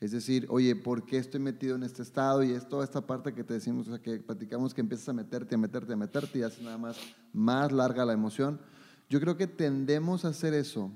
es 0.00 0.12
decir, 0.12 0.46
oye, 0.48 0.74
¿por 0.74 1.04
qué 1.04 1.18
estoy 1.18 1.40
metido 1.40 1.76
en 1.76 1.82
este 1.82 2.02
estado? 2.02 2.42
Y 2.42 2.52
es 2.52 2.66
toda 2.66 2.84
esta 2.84 3.02
parte 3.02 3.34
que 3.34 3.44
te 3.44 3.54
decimos, 3.54 3.86
o 3.86 3.90
sea, 3.90 4.02
que 4.02 4.18
platicamos 4.18 4.72
que 4.72 4.80
empiezas 4.80 5.10
a 5.10 5.12
meterte, 5.12 5.54
a 5.54 5.58
meterte, 5.58 5.92
a 5.92 5.96
meterte 5.96 6.38
y 6.38 6.42
haces 6.42 6.62
nada 6.62 6.78
más 6.78 6.98
más 7.34 7.70
larga 7.70 8.06
la 8.06 8.14
emoción. 8.14 8.58
Yo 9.10 9.20
creo 9.20 9.36
que 9.36 9.46
tendemos 9.46 10.24
a 10.24 10.28
hacer 10.28 10.54
eso 10.54 10.90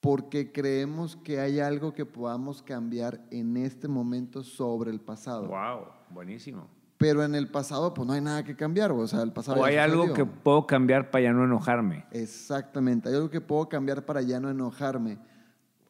porque 0.00 0.52
creemos 0.52 1.16
que 1.16 1.40
hay 1.40 1.58
algo 1.60 1.94
que 1.94 2.04
podamos 2.04 2.62
cambiar 2.62 3.24
en 3.30 3.56
este 3.56 3.88
momento 3.88 4.44
sobre 4.44 4.90
el 4.90 5.00
pasado. 5.00 5.48
Wow, 5.48 5.86
buenísimo. 6.10 6.68
Pero 6.98 7.24
en 7.24 7.34
el 7.34 7.48
pasado, 7.48 7.94
pues 7.94 8.06
no 8.06 8.12
hay 8.12 8.20
nada 8.20 8.44
que 8.44 8.56
cambiar, 8.56 8.90
o 8.90 9.06
sea, 9.06 9.22
el 9.22 9.32
pasado 9.32 9.60
O 9.60 9.64
hay 9.64 9.76
algo 9.76 10.12
que 10.12 10.26
puedo 10.26 10.66
cambiar 10.66 11.10
para 11.10 11.22
ya 11.24 11.32
no 11.32 11.44
enojarme. 11.44 12.04
Exactamente, 12.10 13.08
hay 13.08 13.14
algo 13.14 13.30
que 13.30 13.40
puedo 13.40 13.68
cambiar 13.68 14.04
para 14.04 14.20
ya 14.20 14.38
no 14.40 14.50
enojarme. 14.50 15.18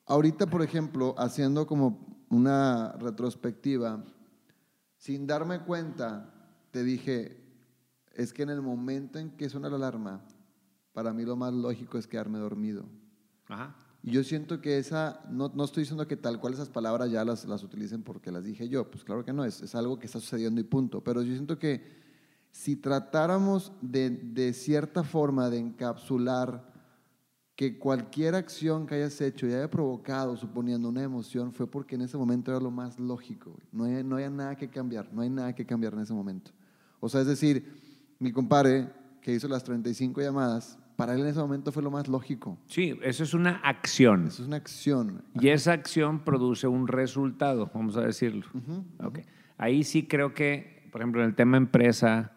Ahorita, 0.08 0.46
por 0.46 0.62
ejemplo, 0.62 1.14
haciendo 1.18 1.66
como 1.66 2.24
una 2.30 2.92
retrospectiva, 2.92 4.02
sin 4.96 5.26
darme 5.26 5.60
cuenta, 5.60 6.32
te 6.70 6.82
dije, 6.82 7.44
es 8.14 8.32
que 8.32 8.42
en 8.42 8.48
el 8.48 8.62
momento 8.62 9.18
en 9.18 9.30
que 9.32 9.50
suena 9.50 9.68
la 9.68 9.76
alarma, 9.76 10.24
para 10.92 11.12
mí 11.12 11.24
lo 11.24 11.36
más 11.36 11.52
lógico 11.52 11.98
es 11.98 12.06
quedarme 12.06 12.38
dormido. 12.38 12.86
Ajá. 13.48 13.76
Y 14.02 14.12
yo 14.12 14.24
siento 14.24 14.62
que 14.62 14.78
esa, 14.78 15.20
no, 15.28 15.52
no 15.54 15.64
estoy 15.64 15.82
diciendo 15.82 16.08
que 16.08 16.16
tal 16.16 16.40
cual 16.40 16.54
esas 16.54 16.70
palabras 16.70 17.10
ya 17.10 17.22
las, 17.22 17.44
las 17.44 17.62
utilicen 17.62 18.02
porque 18.02 18.32
las 18.32 18.44
dije 18.44 18.66
yo, 18.66 18.90
pues 18.90 19.04
claro 19.04 19.26
que 19.26 19.34
no, 19.34 19.44
es, 19.44 19.60
es 19.60 19.74
algo 19.74 19.98
que 19.98 20.06
está 20.06 20.20
sucediendo 20.20 20.58
y 20.58 20.64
punto. 20.64 21.04
Pero 21.04 21.20
yo 21.20 21.34
siento 21.34 21.58
que 21.58 21.84
si 22.50 22.76
tratáramos 22.76 23.72
de, 23.82 24.08
de 24.08 24.54
cierta 24.54 25.04
forma 25.04 25.50
de 25.50 25.58
encapsular 25.58 26.77
que 27.58 27.76
cualquier 27.76 28.36
acción 28.36 28.86
que 28.86 28.94
hayas 28.94 29.20
hecho 29.20 29.44
y 29.48 29.52
haya 29.52 29.68
provocado, 29.68 30.36
suponiendo 30.36 30.88
una 30.88 31.02
emoción, 31.02 31.52
fue 31.52 31.68
porque 31.68 31.96
en 31.96 32.02
ese 32.02 32.16
momento 32.16 32.52
era 32.52 32.60
lo 32.60 32.70
más 32.70 33.00
lógico. 33.00 33.50
güey. 33.50 33.66
No 33.72 33.82
hay, 33.82 34.04
no 34.04 34.14
hay 34.14 34.30
nada 34.30 34.54
que 34.54 34.68
cambiar, 34.68 35.12
no 35.12 35.22
hay 35.22 35.28
nada 35.28 35.52
que 35.52 35.66
cambiar 35.66 35.92
en 35.94 35.98
ese 35.98 36.14
momento. 36.14 36.52
O 37.00 37.08
sea, 37.08 37.20
es 37.20 37.26
decir, 37.26 37.66
mi 38.20 38.30
compadre 38.30 38.88
que 39.20 39.32
hizo 39.32 39.48
las 39.48 39.64
35 39.64 40.20
llamadas, 40.20 40.78
para 40.94 41.14
él 41.14 41.22
en 41.22 41.26
ese 41.26 41.40
momento 41.40 41.72
fue 41.72 41.82
lo 41.82 41.90
más 41.90 42.06
lógico. 42.06 42.56
Sí, 42.68 42.96
eso 43.02 43.24
es 43.24 43.34
una 43.34 43.56
acción. 43.64 44.28
Eso 44.28 44.42
es 44.42 44.46
una 44.46 44.58
acción. 44.58 45.24
Y 45.34 45.48
esa 45.48 45.72
acción 45.72 46.20
produce 46.20 46.68
un 46.68 46.86
resultado, 46.86 47.72
vamos 47.74 47.96
a 47.96 48.02
decirlo. 48.02 48.46
Ok. 49.02 49.18
Ahí 49.56 49.82
sí 49.82 50.06
creo 50.06 50.32
que, 50.32 50.88
por 50.92 51.00
ejemplo, 51.00 51.22
en 51.22 51.30
el 51.30 51.34
tema 51.34 51.56
empresa, 51.56 52.30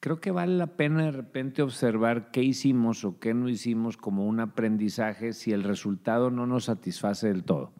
creo 0.00 0.20
que 0.20 0.30
vale 0.30 0.56
la 0.56 0.66
pena 0.66 1.04
de 1.04 1.12
repente 1.12 1.62
observar 1.62 2.30
qué 2.30 2.42
hicimos 2.42 3.04
o 3.04 3.18
qué 3.20 3.34
no 3.34 3.48
hicimos 3.48 3.96
como 3.96 4.26
un 4.26 4.40
aprendizaje 4.40 5.34
si 5.34 5.52
el 5.52 5.62
resultado 5.62 6.30
no 6.30 6.46
nos 6.46 6.64
satisface 6.64 7.28
del 7.28 7.44
todo. 7.44 7.72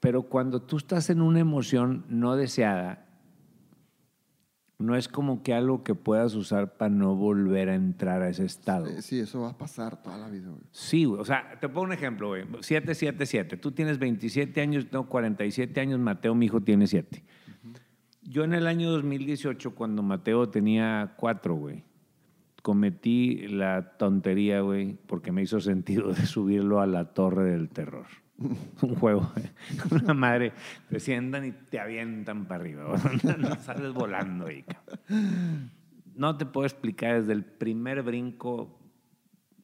Pero 0.00 0.24
cuando 0.24 0.62
tú 0.62 0.76
estás 0.76 1.08
en 1.10 1.22
una 1.22 1.40
emoción 1.40 2.04
no 2.08 2.34
deseada, 2.34 3.06
no 4.78 4.96
es 4.96 5.08
como 5.08 5.42
que 5.42 5.52
algo 5.52 5.84
que 5.84 5.94
puedas 5.94 6.34
usar 6.34 6.78
para 6.78 6.88
no 6.88 7.14
volver 7.14 7.68
a 7.68 7.74
entrar 7.74 8.22
a 8.22 8.30
ese 8.30 8.46
estado. 8.46 8.86
Sí, 9.02 9.20
eso 9.20 9.42
va 9.42 9.50
a 9.50 9.58
pasar 9.58 10.02
toda 10.02 10.16
la 10.16 10.28
vida. 10.30 10.48
güey. 10.48 10.62
Sí, 10.70 11.04
güey. 11.04 11.20
O 11.20 11.24
sea, 11.24 11.58
te 11.60 11.68
pongo 11.68 11.82
un 11.82 11.92
ejemplo, 11.92 12.28
güey. 12.28 12.44
777. 12.60 13.58
Tú 13.58 13.72
tienes 13.72 13.98
27 13.98 14.58
años, 14.60 14.88
tengo 14.88 15.06
47 15.06 15.78
años, 15.80 16.00
Mateo, 16.00 16.34
mi 16.34 16.46
hijo, 16.46 16.62
tiene 16.62 16.86
7. 16.86 17.22
Yo 18.30 18.44
en 18.44 18.54
el 18.54 18.68
año 18.68 18.92
2018, 18.92 19.74
cuando 19.74 20.04
Mateo 20.04 20.48
tenía 20.48 21.14
4, 21.16 21.52
güey, 21.52 21.82
cometí 22.62 23.48
la 23.48 23.96
tontería, 23.96 24.60
güey, 24.60 24.96
porque 25.08 25.32
me 25.32 25.42
hizo 25.42 25.58
sentido 25.58 26.14
subirlo 26.14 26.80
a 26.80 26.86
la 26.86 27.12
Torre 27.12 27.50
del 27.50 27.70
Terror. 27.70 28.06
Un 28.38 28.94
juego. 28.94 29.32
Una 29.90 30.14
madre, 30.14 30.52
te 30.88 31.00
sientan 31.00 31.44
y 31.44 31.50
te 31.50 31.80
avientan 31.80 32.46
para 32.46 32.62
arriba. 32.62 32.84
güey. 32.84 33.36
No 33.38 33.56
sales 33.56 33.92
volando 33.92 34.46
ahí, 34.46 34.62
cabrón. 34.62 35.72
No 36.14 36.36
te 36.36 36.46
puedo 36.46 36.66
explicar 36.66 37.20
desde 37.20 37.32
el 37.32 37.44
primer 37.44 38.04
brinco 38.04 38.78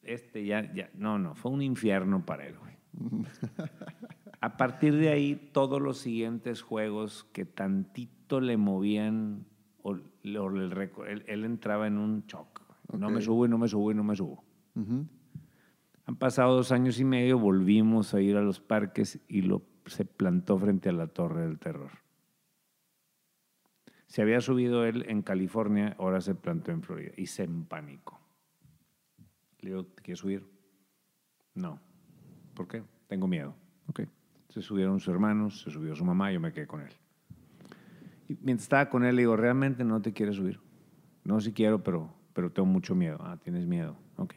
este 0.03 0.45
ya, 0.45 0.73
ya, 0.73 0.89
no, 0.93 1.17
no, 1.17 1.35
fue 1.35 1.53
un 1.53 1.61
infierno 1.61 2.25
para 2.25 2.45
él, 2.45 2.55
güey. 2.57 2.75
A 4.41 4.57
partir 4.57 4.93
de 4.97 5.07
ahí, 5.07 5.49
todos 5.53 5.81
los 5.81 5.99
siguientes 5.99 6.61
juegos 6.61 7.25
que 7.31 7.45
tantito 7.45 8.16
le 8.41 8.57
movían, 8.57 9.45
o, 9.81 9.91
o 9.91 9.95
el 9.95 10.89
él, 11.07 11.23
él 11.27 11.45
entraba 11.45 11.87
en 11.87 11.97
un 11.97 12.25
shock. 12.27 12.61
No 12.93 13.09
me 13.09 13.21
subo 13.21 13.45
y 13.45 13.49
no 13.49 13.57
me 13.57 13.67
subo 13.67 13.91
y 13.91 13.95
no 13.95 14.03
me 14.03 14.15
subo. 14.15 14.43
Han 16.05 16.15
pasado 16.15 16.55
dos 16.55 16.71
años 16.71 16.99
y 16.99 17.05
medio, 17.05 17.37
volvimos 17.37 18.13
a 18.13 18.21
ir 18.21 18.37
a 18.37 18.41
los 18.41 18.61
parques 18.61 19.19
y 19.27 19.41
lo, 19.41 19.63
se 19.85 20.05
plantó 20.05 20.57
frente 20.57 20.89
a 20.89 20.93
la 20.93 21.07
Torre 21.07 21.41
del 21.41 21.59
Terror. 21.59 21.91
Se 24.05 24.21
había 24.21 24.39
subido 24.39 24.85
él 24.85 25.05
en 25.09 25.21
California, 25.21 25.95
ahora 25.99 26.21
se 26.21 26.33
plantó 26.33 26.71
en 26.71 26.81
Florida 26.81 27.11
y 27.17 27.25
se 27.25 27.43
empanicó. 27.43 28.21
Le 29.59 29.71
digo, 29.71 29.85
¿te 29.85 30.01
quieres 30.01 30.19
subir? 30.19 30.47
No. 31.55 31.81
¿Por 32.53 32.67
qué? 32.69 32.83
Tengo 33.07 33.27
miedo. 33.27 33.53
Ok. 33.87 34.03
Se 34.49 34.61
subieron 34.61 34.99
sus 35.01 35.13
hermanos, 35.13 35.61
se 35.61 35.71
subió 35.71 35.93
su 35.93 36.05
mamá, 36.05 36.31
yo 36.31 36.39
me 36.39 36.53
quedé 36.53 36.67
con 36.67 36.81
él. 36.81 36.93
Mientras 38.27 38.63
estaba 38.63 38.89
con 38.89 39.03
él, 39.05 39.15
le 39.15 39.21
digo, 39.23 39.35
¿realmente 39.35 39.83
no 39.83 40.01
te 40.01 40.13
quieres 40.13 40.35
subir? 40.35 40.59
No, 41.23 41.39
sí 41.39 41.53
quiero, 41.53 41.83
pero, 41.83 42.13
pero 42.33 42.51
tengo 42.51 42.67
mucho 42.67 42.95
miedo. 42.95 43.17
Ah, 43.21 43.37
tienes 43.37 43.65
miedo. 43.65 43.97
Ok. 44.17 44.35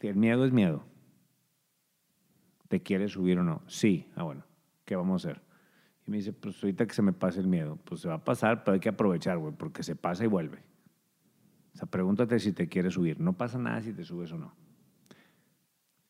El 0.00 0.16
miedo 0.16 0.44
es 0.44 0.52
miedo. 0.52 0.84
¿Te 2.68 2.82
quieres 2.82 3.12
subir 3.12 3.38
o 3.38 3.44
no? 3.44 3.62
Sí. 3.66 4.10
Ah, 4.14 4.22
bueno. 4.22 4.44
¿Qué 4.84 4.96
vamos 4.96 5.24
a 5.24 5.30
hacer? 5.30 5.42
Y 6.06 6.10
me 6.10 6.18
dice, 6.18 6.32
pues 6.32 6.62
ahorita 6.62 6.86
que 6.86 6.94
se 6.94 7.02
me 7.02 7.12
pase 7.12 7.40
el 7.40 7.48
miedo. 7.48 7.76
Pues 7.84 8.00
se 8.00 8.08
va 8.08 8.14
a 8.14 8.24
pasar, 8.24 8.64
pero 8.64 8.74
hay 8.74 8.80
que 8.80 8.88
aprovechar, 8.88 9.38
güey, 9.38 9.52
porque 9.52 9.82
se 9.82 9.96
pasa 9.96 10.24
y 10.24 10.28
vuelve. 10.28 10.58
O 11.74 11.76
sea, 11.76 11.88
pregúntate 11.88 12.38
si 12.38 12.52
te 12.52 12.68
quieres 12.68 12.94
subir. 12.94 13.20
No 13.20 13.36
pasa 13.36 13.58
nada 13.58 13.82
si 13.82 13.92
te 13.92 14.04
subes 14.04 14.32
o 14.32 14.38
no. 14.38 14.54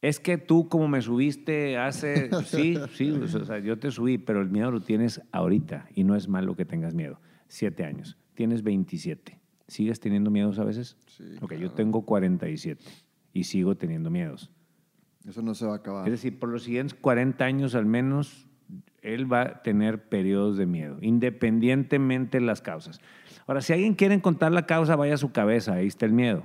Es 0.06 0.20
que 0.20 0.38
tú, 0.38 0.68
como 0.68 0.86
me 0.86 1.02
subiste 1.02 1.78
hace. 1.78 2.30
Sí, 2.46 2.76
sí, 2.94 3.10
o 3.10 3.44
sea, 3.44 3.58
yo 3.58 3.76
te 3.76 3.90
subí, 3.90 4.18
pero 4.18 4.40
el 4.40 4.48
miedo 4.50 4.70
lo 4.70 4.80
tienes 4.80 5.20
ahorita 5.32 5.88
y 5.94 6.04
no 6.04 6.14
es 6.14 6.28
malo 6.28 6.54
que 6.54 6.64
tengas 6.64 6.94
miedo. 6.94 7.20
Siete 7.48 7.84
años. 7.84 8.16
Tienes 8.34 8.62
27. 8.62 9.40
¿Sigues 9.66 9.98
teniendo 9.98 10.30
miedos 10.30 10.60
a 10.60 10.64
veces? 10.64 10.96
Sí, 11.06 11.24
Ok, 11.40 11.54
yo 11.54 11.72
tengo 11.72 12.02
47 12.02 12.84
y 13.32 13.44
sigo 13.44 13.76
teniendo 13.76 14.08
miedos. 14.08 14.52
Eso 15.28 15.42
no 15.42 15.54
se 15.54 15.66
va 15.66 15.72
a 15.72 15.76
acabar. 15.78 16.06
Es 16.06 16.12
decir, 16.12 16.38
por 16.38 16.50
los 16.50 16.62
siguientes 16.62 16.96
40 17.00 17.44
años 17.44 17.74
al 17.74 17.86
menos, 17.86 18.46
él 19.02 19.30
va 19.30 19.42
a 19.42 19.62
tener 19.62 20.08
periodos 20.08 20.56
de 20.56 20.66
miedo, 20.66 20.98
independientemente 21.00 22.38
de 22.38 22.46
las 22.46 22.62
causas. 22.62 23.00
Ahora, 23.48 23.60
si 23.60 23.72
alguien 23.72 23.94
quiere 23.94 24.14
encontrar 24.14 24.52
la 24.52 24.66
causa, 24.66 24.94
vaya 24.94 25.14
a 25.14 25.18
su 25.18 25.32
cabeza, 25.32 25.74
ahí 25.74 25.88
está 25.88 26.06
el 26.06 26.12
miedo. 26.12 26.44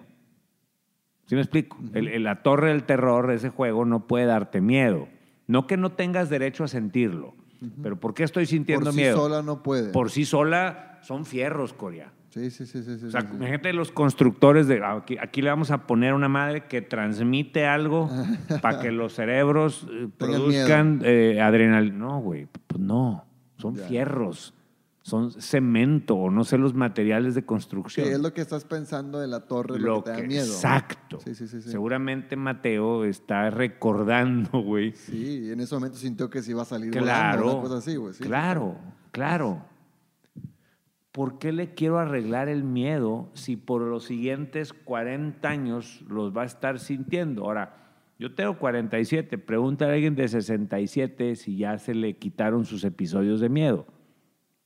¿Sí 1.31 1.35
me 1.35 1.41
explico? 1.43 1.77
El- 1.93 2.09
el- 2.09 2.23
la 2.25 2.43
torre 2.43 2.67
del 2.71 2.83
terror, 2.83 3.31
ese 3.31 3.47
juego, 3.47 3.85
no 3.85 4.05
puede 4.05 4.25
darte 4.25 4.59
miedo. 4.59 5.07
No 5.47 5.65
que 5.65 5.77
no 5.77 5.93
tengas 5.93 6.29
derecho 6.29 6.65
a 6.65 6.67
sentirlo, 6.67 7.35
pero 7.81 7.97
¿por 7.97 8.13
qué 8.13 8.23
estoy 8.23 8.45
sintiendo 8.45 8.83
Por 8.87 8.93
sí 8.93 8.99
miedo? 8.99 9.15
sola 9.15 9.41
no 9.41 9.63
puede. 9.63 9.93
Por 9.93 10.11
sí 10.11 10.25
sola 10.25 10.99
son 11.03 11.23
fierros, 11.23 11.71
Corea. 11.71 12.11
Sí, 12.31 12.49
sí, 12.51 12.65
sí, 12.65 12.83
sí. 12.83 13.05
O 13.05 13.11
sea, 13.11 13.21
sí, 13.21 13.27
sí. 13.29 13.35
imagínate 13.37 13.71
los 13.71 13.93
constructores 13.93 14.67
de 14.67 14.83
aquí, 14.83 15.17
aquí 15.21 15.41
le 15.41 15.49
vamos 15.49 15.71
a 15.71 15.87
poner 15.87 16.13
una 16.13 16.27
madre 16.27 16.65
que 16.65 16.81
transmite 16.81 17.65
algo 17.65 18.09
para 18.61 18.81
que 18.81 18.91
los 18.91 19.13
cerebros 19.13 19.87
eh, 19.89 20.09
produzcan 20.17 20.99
eh, 21.05 21.39
adrenalina. 21.41 21.95
No, 21.95 22.19
güey, 22.19 22.45
pues 22.67 22.81
no. 22.81 23.23
Son 23.57 23.75
Ya. 23.77 23.85
fierros, 23.87 24.53
son 25.03 25.31
cemento, 25.31 26.15
o 26.15 26.29
no 26.29 26.43
sé 26.43 26.57
los 26.59 26.73
materiales 26.75 27.33
de 27.33 27.41
Sí, 27.41 27.47
construcción. 27.47 28.07
es 28.07 28.19
lo 28.19 28.33
que 28.33 28.41
estás 28.41 28.65
pensando 28.65 29.19
de 29.19 29.27
la 29.27 29.47
torre, 29.47 29.79
lo, 29.79 29.85
Lo 29.95 30.03
que 30.03 30.11
te 30.11 30.21
da 30.21 30.27
miedo. 30.27 30.45
Exacto. 30.45 31.19
Sí, 31.25 31.33
sí, 31.33 31.47
sí, 31.47 31.61
sí. 31.61 31.69
Seguramente 31.71 32.35
Mateo 32.35 33.03
está 33.03 33.49
recordando, 33.49 34.61
güey. 34.61 34.91
Sí, 34.93 35.45
y 35.47 35.51
en 35.51 35.59
ese 35.59 35.73
momento 35.73 35.97
sintió 35.97 36.29
que 36.29 36.41
se 36.43 36.51
iba 36.51 36.61
a 36.61 36.65
salir 36.65 36.91
volando, 36.93 37.11
Claro. 37.13 37.51
una 37.53 37.61
cosa 37.61 37.77
así, 37.77 37.95
güey. 37.95 38.13
sí. 38.13 38.23
Claro, 38.23 38.77
claro. 39.11 39.65
¿Por 41.11 41.39
qué 41.39 41.51
le 41.51 41.73
quiero 41.73 41.99
arreglar 41.99 42.47
el 42.47 42.63
miedo 42.63 43.29
si 43.33 43.57
por 43.57 43.81
los 43.81 44.05
siguientes 44.05 44.71
40 44.71 45.49
años 45.49 46.01
los 46.07 46.35
va 46.35 46.43
a 46.43 46.45
estar 46.45 46.79
sintiendo? 46.79 47.43
Ahora, 47.45 47.75
yo 48.17 48.33
tengo 48.33 48.57
47, 48.57 49.37
pregúntale 49.37 49.91
a 49.91 49.95
alguien 49.95 50.15
de 50.15 50.27
67 50.29 51.35
si 51.35 51.57
ya 51.57 51.77
se 51.79 51.95
le 51.95 52.15
quitaron 52.17 52.63
sus 52.65 52.83
episodios 52.85 53.41
de 53.41 53.49
miedo. 53.49 53.85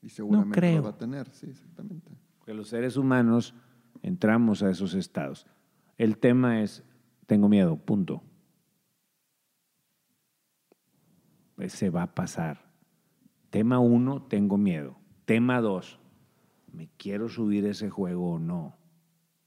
Y 0.06 0.10
seguramente 0.10 0.60
creo. 0.60 0.76
lo 0.76 0.82
va 0.84 0.90
a 0.90 0.96
tener, 0.96 1.28
sí, 1.32 1.48
exactamente. 1.50 2.12
Porque 2.38 2.54
los 2.54 2.68
seres 2.68 2.96
humanos 2.96 3.56
entramos 4.02 4.62
a 4.62 4.70
esos 4.70 4.94
estados. 4.94 5.48
El 5.98 6.18
tema 6.18 6.62
es, 6.62 6.84
tengo 7.26 7.48
miedo, 7.48 7.76
punto. 7.76 8.22
Pues 11.56 11.72
se 11.72 11.90
va 11.90 12.04
a 12.04 12.14
pasar. 12.14 12.70
Tema 13.50 13.80
uno, 13.80 14.22
tengo 14.22 14.56
miedo. 14.56 14.96
Tema 15.24 15.60
dos, 15.60 15.98
¿me 16.72 16.88
quiero 16.96 17.28
subir 17.28 17.66
ese 17.66 17.90
juego 17.90 18.34
o 18.34 18.38
no? 18.38 18.76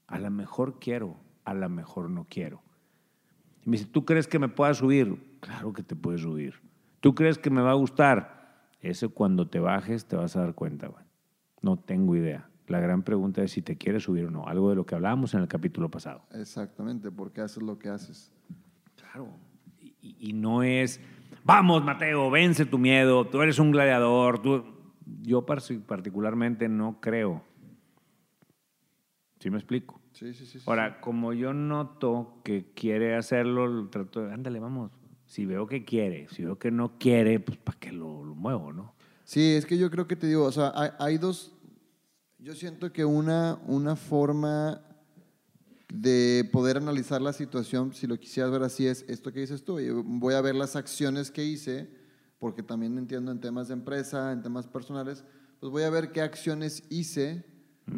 A 0.08 0.18
lo 0.18 0.30
mejor 0.30 0.78
quiero, 0.78 1.16
a 1.46 1.54
lo 1.54 1.70
mejor 1.70 2.10
no 2.10 2.26
quiero. 2.28 2.60
Y 3.64 3.70
me 3.70 3.78
dice, 3.78 3.88
¿tú 3.88 4.04
crees 4.04 4.28
que 4.28 4.38
me 4.38 4.50
pueda 4.50 4.74
subir? 4.74 5.38
Claro 5.40 5.72
que 5.72 5.82
te 5.82 5.96
puedes 5.96 6.20
subir. 6.20 6.60
¿Tú 7.00 7.14
crees 7.14 7.38
que 7.38 7.48
me 7.48 7.62
va 7.62 7.70
a 7.70 7.76
gustar? 7.76 8.39
Eso 8.80 9.10
cuando 9.10 9.48
te 9.48 9.60
bajes 9.60 10.06
te 10.06 10.16
vas 10.16 10.36
a 10.36 10.40
dar 10.40 10.54
cuenta, 10.54 10.88
güey. 10.88 11.04
No 11.62 11.78
tengo 11.78 12.16
idea. 12.16 12.48
La 12.66 12.80
gran 12.80 13.02
pregunta 13.02 13.42
es 13.42 13.52
si 13.52 13.62
te 13.62 13.76
quieres 13.76 14.04
subir 14.04 14.26
o 14.26 14.30
no. 14.30 14.46
Algo 14.46 14.70
de 14.70 14.76
lo 14.76 14.86
que 14.86 14.94
hablábamos 14.94 15.34
en 15.34 15.40
el 15.40 15.48
capítulo 15.48 15.90
pasado. 15.90 16.22
Exactamente, 16.32 17.10
porque 17.10 17.40
haces 17.40 17.62
lo 17.62 17.78
que 17.78 17.88
haces. 17.88 18.32
Claro. 18.96 19.28
Y, 20.02 20.32
no 20.32 20.62
es, 20.62 21.00
vamos, 21.44 21.84
Mateo, 21.84 22.30
vence 22.30 22.64
tu 22.64 22.78
miedo, 22.78 23.26
tú 23.26 23.42
eres 23.42 23.58
un 23.58 23.70
gladiador. 23.70 24.40
Tú... 24.40 24.64
Yo 25.22 25.44
par- 25.44 25.60
particularmente 25.86 26.68
no 26.68 27.00
creo. 27.00 27.42
¿Sí 29.40 29.50
me 29.50 29.56
explico? 29.58 30.00
Sí, 30.12 30.32
sí, 30.34 30.46
sí. 30.46 30.60
sí. 30.60 30.64
Ahora, 30.68 31.00
como 31.00 31.32
yo 31.32 31.52
noto 31.52 32.40
que 32.44 32.72
quiere 32.74 33.16
hacerlo, 33.16 33.66
lo 33.66 33.88
trato 33.88 34.20
de, 34.20 34.32
ándale, 34.32 34.60
vamos. 34.60 34.92
Si 35.30 35.46
veo 35.46 35.68
que 35.68 35.84
quiere, 35.84 36.26
si 36.34 36.42
veo 36.42 36.58
que 36.58 36.72
no 36.72 36.98
quiere, 36.98 37.38
pues 37.38 37.56
¿para 37.56 37.78
qué 37.78 37.92
lo, 37.92 38.24
lo 38.24 38.34
muevo, 38.34 38.72
no? 38.72 38.96
Sí, 39.22 39.52
es 39.52 39.64
que 39.64 39.78
yo 39.78 39.88
creo 39.88 40.08
que 40.08 40.16
te 40.16 40.26
digo, 40.26 40.42
o 40.42 40.50
sea, 40.50 40.72
hay, 40.74 40.90
hay 40.98 41.18
dos, 41.18 41.52
yo 42.40 42.52
siento 42.56 42.92
que 42.92 43.04
una, 43.04 43.60
una 43.68 43.94
forma 43.94 44.82
de 45.88 46.50
poder 46.52 46.78
analizar 46.78 47.22
la 47.22 47.32
situación, 47.32 47.94
si 47.94 48.08
lo 48.08 48.18
quisieras 48.18 48.50
ver 48.50 48.64
así, 48.64 48.88
es 48.88 49.04
esto 49.06 49.32
que 49.32 49.38
dices 49.38 49.62
tú. 49.62 49.78
Yo 49.78 50.02
Voy 50.02 50.34
a 50.34 50.40
ver 50.40 50.56
las 50.56 50.74
acciones 50.74 51.30
que 51.30 51.44
hice, 51.44 51.88
porque 52.40 52.64
también 52.64 52.98
entiendo 52.98 53.30
en 53.30 53.38
temas 53.38 53.68
de 53.68 53.74
empresa, 53.74 54.32
en 54.32 54.42
temas 54.42 54.66
personales, 54.66 55.22
pues 55.60 55.70
voy 55.70 55.84
a 55.84 55.90
ver 55.90 56.10
qué 56.10 56.22
acciones 56.22 56.82
hice 56.90 57.44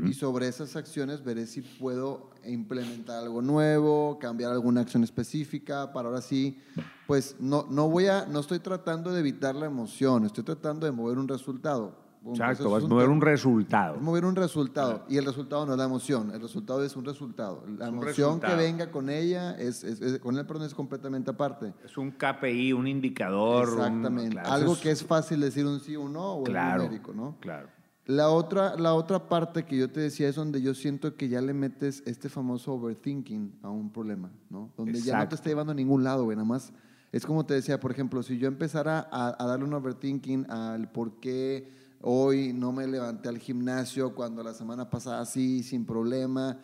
y 0.04 0.14
sobre 0.14 0.48
esas 0.48 0.76
acciones 0.76 1.22
veré 1.24 1.46
si 1.46 1.60
puedo 1.62 2.30
implementar 2.46 3.18
algo 3.22 3.42
nuevo, 3.42 4.18
cambiar 4.20 4.52
alguna 4.52 4.80
acción 4.80 5.04
específica 5.04 5.92
para 5.92 6.08
ahora 6.08 6.20
sí, 6.22 6.58
pues 7.06 7.36
no, 7.40 7.66
no 7.70 7.88
voy 7.88 8.06
a, 8.06 8.26
no 8.26 8.40
estoy 8.40 8.58
tratando 8.58 9.12
de 9.12 9.20
evitar 9.20 9.54
la 9.54 9.66
emoción, 9.66 10.24
estoy 10.24 10.44
tratando 10.44 10.86
de 10.86 10.92
mover 10.92 11.18
un 11.18 11.28
resultado. 11.28 12.00
Exacto, 12.24 12.70
vas 12.70 12.82
a 12.82 12.84
un 12.84 12.90
mover 12.90 13.08
un 13.08 13.20
resultado. 13.20 13.96
es 13.96 14.00
mover 14.00 14.24
un 14.24 14.36
resultado. 14.36 15.04
Y 15.08 15.16
el 15.16 15.24
resultado 15.24 15.66
no 15.66 15.72
es 15.72 15.78
la 15.78 15.86
emoción. 15.86 16.30
El 16.32 16.40
resultado 16.40 16.84
es 16.84 16.94
un 16.94 17.04
resultado. 17.04 17.64
La 17.78 17.88
un 17.88 17.96
emoción 17.96 18.38
que 18.38 18.54
venga 18.54 18.92
con 18.92 19.10
ella, 19.10 19.56
es, 19.58 19.82
es- 19.82 20.00
es- 20.00 20.20
con 20.20 20.38
él, 20.38 20.46
perdón, 20.46 20.66
es 20.66 20.72
completamente 20.74 21.32
aparte. 21.32 21.74
Es 21.84 21.98
un 21.98 22.12
KPI, 22.12 22.72
un 22.74 22.86
indicador. 22.86 23.70
un- 23.70 23.74
Exactamente. 23.80 24.30
claro, 24.30 24.50
Algo 24.52 24.78
que 24.80 24.92
es 24.92 25.04
fácil 25.04 25.40
decir 25.40 25.66
un 25.66 25.80
sí 25.80 25.96
o 25.96 26.02
un 26.02 26.12
no 26.12 26.34
o 26.34 26.44
Claro. 26.44 26.82
el 26.82 26.86
numérico, 26.90 27.12
¿no? 27.12 27.36
Claro. 27.40 27.66
La 28.06 28.30
otra, 28.30 28.76
la 28.76 28.94
otra 28.94 29.28
parte 29.28 29.64
que 29.64 29.76
yo 29.76 29.88
te 29.90 30.00
decía 30.00 30.28
es 30.28 30.34
donde 30.34 30.60
yo 30.60 30.74
siento 30.74 31.14
que 31.16 31.28
ya 31.28 31.40
le 31.40 31.54
metes 31.54 32.02
este 32.04 32.28
famoso 32.28 32.72
overthinking 32.74 33.60
a 33.62 33.70
un 33.70 33.90
problema, 33.92 34.30
¿no? 34.50 34.72
Donde 34.76 34.94
ya 34.94 34.98
no 34.98 35.18
Exacto. 35.22 35.28
te 35.28 35.34
está 35.36 35.48
llevando 35.50 35.70
a 35.72 35.74
ningún 35.76 36.02
lado, 36.02 36.24
güey. 36.24 36.36
Nada 36.36 36.48
más 36.48 36.72
es 37.12 37.24
como 37.24 37.46
te 37.46 37.54
decía, 37.54 37.78
por 37.78 37.92
ejemplo, 37.92 38.22
si 38.24 38.38
yo 38.38 38.48
empezara 38.48 39.08
a, 39.12 39.36
a 39.40 39.46
darle 39.46 39.66
un 39.66 39.74
overthinking 39.74 40.50
al 40.50 40.90
por 40.90 41.20
qué 41.20 41.70
hoy 42.00 42.52
no 42.52 42.72
me 42.72 42.88
levanté 42.88 43.28
al 43.28 43.38
gimnasio 43.38 44.14
cuando 44.16 44.42
la 44.42 44.52
semana 44.54 44.90
pasada 44.90 45.24
sí, 45.24 45.62
sin 45.62 45.84
problema. 45.86 46.58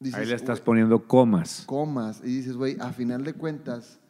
dices, 0.00 0.18
Ahí 0.18 0.26
le 0.26 0.34
estás 0.34 0.58
"Güey, 0.58 0.64
poniendo 0.64 1.06
comas. 1.06 1.62
comas 1.66 2.20
y 2.24 2.28
dices, 2.34 2.56
güey, 2.56 2.76
a 2.80 2.92
final 2.92 3.22
de 3.22 3.34
cuentas, 3.34 4.00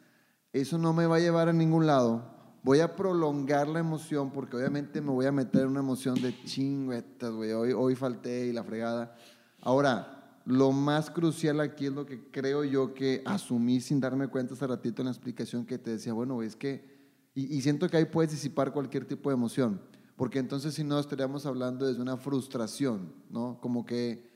eso 0.51 0.79
no 0.79 0.93
me 0.93 1.05
va 1.05 1.17
a 1.17 1.19
llevar 1.19 1.47
a 1.49 1.53
ningún 1.53 1.85
lado. 1.85 2.38
Voy 2.63 2.79
a 2.79 2.95
prolongar 2.95 3.67
la 3.67 3.79
emoción 3.79 4.31
porque 4.31 4.57
obviamente 4.57 5.01
me 5.01 5.11
voy 5.11 5.25
a 5.25 5.31
meter 5.31 5.61
en 5.61 5.69
una 5.69 5.79
emoción 5.79 6.15
de 6.21 6.35
chingüetas, 6.43 7.31
güey. 7.31 7.51
Hoy, 7.51 7.71
hoy 7.71 7.95
falté 7.95 8.47
y 8.47 8.53
la 8.53 8.63
fregada. 8.63 9.15
Ahora, 9.61 10.39
lo 10.45 10.71
más 10.71 11.09
crucial 11.09 11.59
aquí 11.61 11.85
es 11.85 11.93
lo 11.93 12.05
que 12.05 12.29
creo 12.31 12.63
yo 12.63 12.93
que 12.93 13.21
asumí 13.25 13.81
sin 13.81 13.99
darme 13.99 14.27
cuenta 14.27 14.53
hace 14.53 14.67
ratito 14.67 15.01
en 15.01 15.05
la 15.05 15.11
explicación 15.11 15.65
que 15.65 15.77
te 15.77 15.91
decía, 15.91 16.13
bueno, 16.13 16.41
es 16.41 16.55
que, 16.55 16.83
y, 17.33 17.55
y 17.55 17.61
siento 17.61 17.89
que 17.89 17.97
ahí 17.97 18.05
puedes 18.05 18.31
disipar 18.31 18.73
cualquier 18.73 19.05
tipo 19.05 19.29
de 19.29 19.35
emoción. 19.35 19.81
Porque 20.19 20.39
entonces 20.39 20.73
si 20.73 20.83
no 20.83 20.99
estaríamos 20.99 21.45
hablando 21.45 21.87
desde 21.87 22.01
una 22.01 22.17
frustración, 22.17 23.13
¿no? 23.29 23.57
Como 23.61 23.85
que 23.85 24.29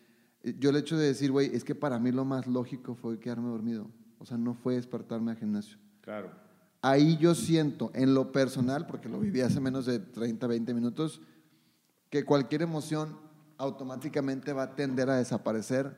eh, 0.44 0.56
yo 0.58 0.70
el 0.70 0.78
hecho 0.78 0.98
de 0.98 1.08
decir, 1.08 1.30
güey, 1.30 1.54
es 1.54 1.64
que 1.64 1.76
para 1.76 2.00
mí 2.00 2.12
lo 2.12 2.24
más 2.24 2.48
lógico 2.48 2.96
fue 2.96 3.20
quedarme 3.20 3.50
dormido. 3.50 3.88
O 4.20 4.26
sea, 4.26 4.38
no 4.38 4.54
fue 4.54 4.76
despertarme 4.76 5.32
al 5.32 5.38
gimnasio. 5.38 5.78
Claro. 6.00 6.43
Ahí 6.84 7.18
yo 7.18 7.34
siento, 7.34 7.92
en 7.96 8.14
lo 8.14 8.34
personal, 8.34 8.86
porque 8.86 9.08
lo 9.08 9.18
viví 9.18 9.40
hace 9.40 9.62
menos 9.62 9.86
de 9.86 10.00
30, 10.00 10.46
20 10.48 10.74
minutos, 10.74 11.22
que 12.10 12.26
cualquier 12.26 12.62
emoción 12.62 13.18
automáticamente 13.58 14.52
va 14.52 14.64
a 14.64 14.76
tender 14.76 15.10
a 15.10 15.16
desaparecer 15.16 15.98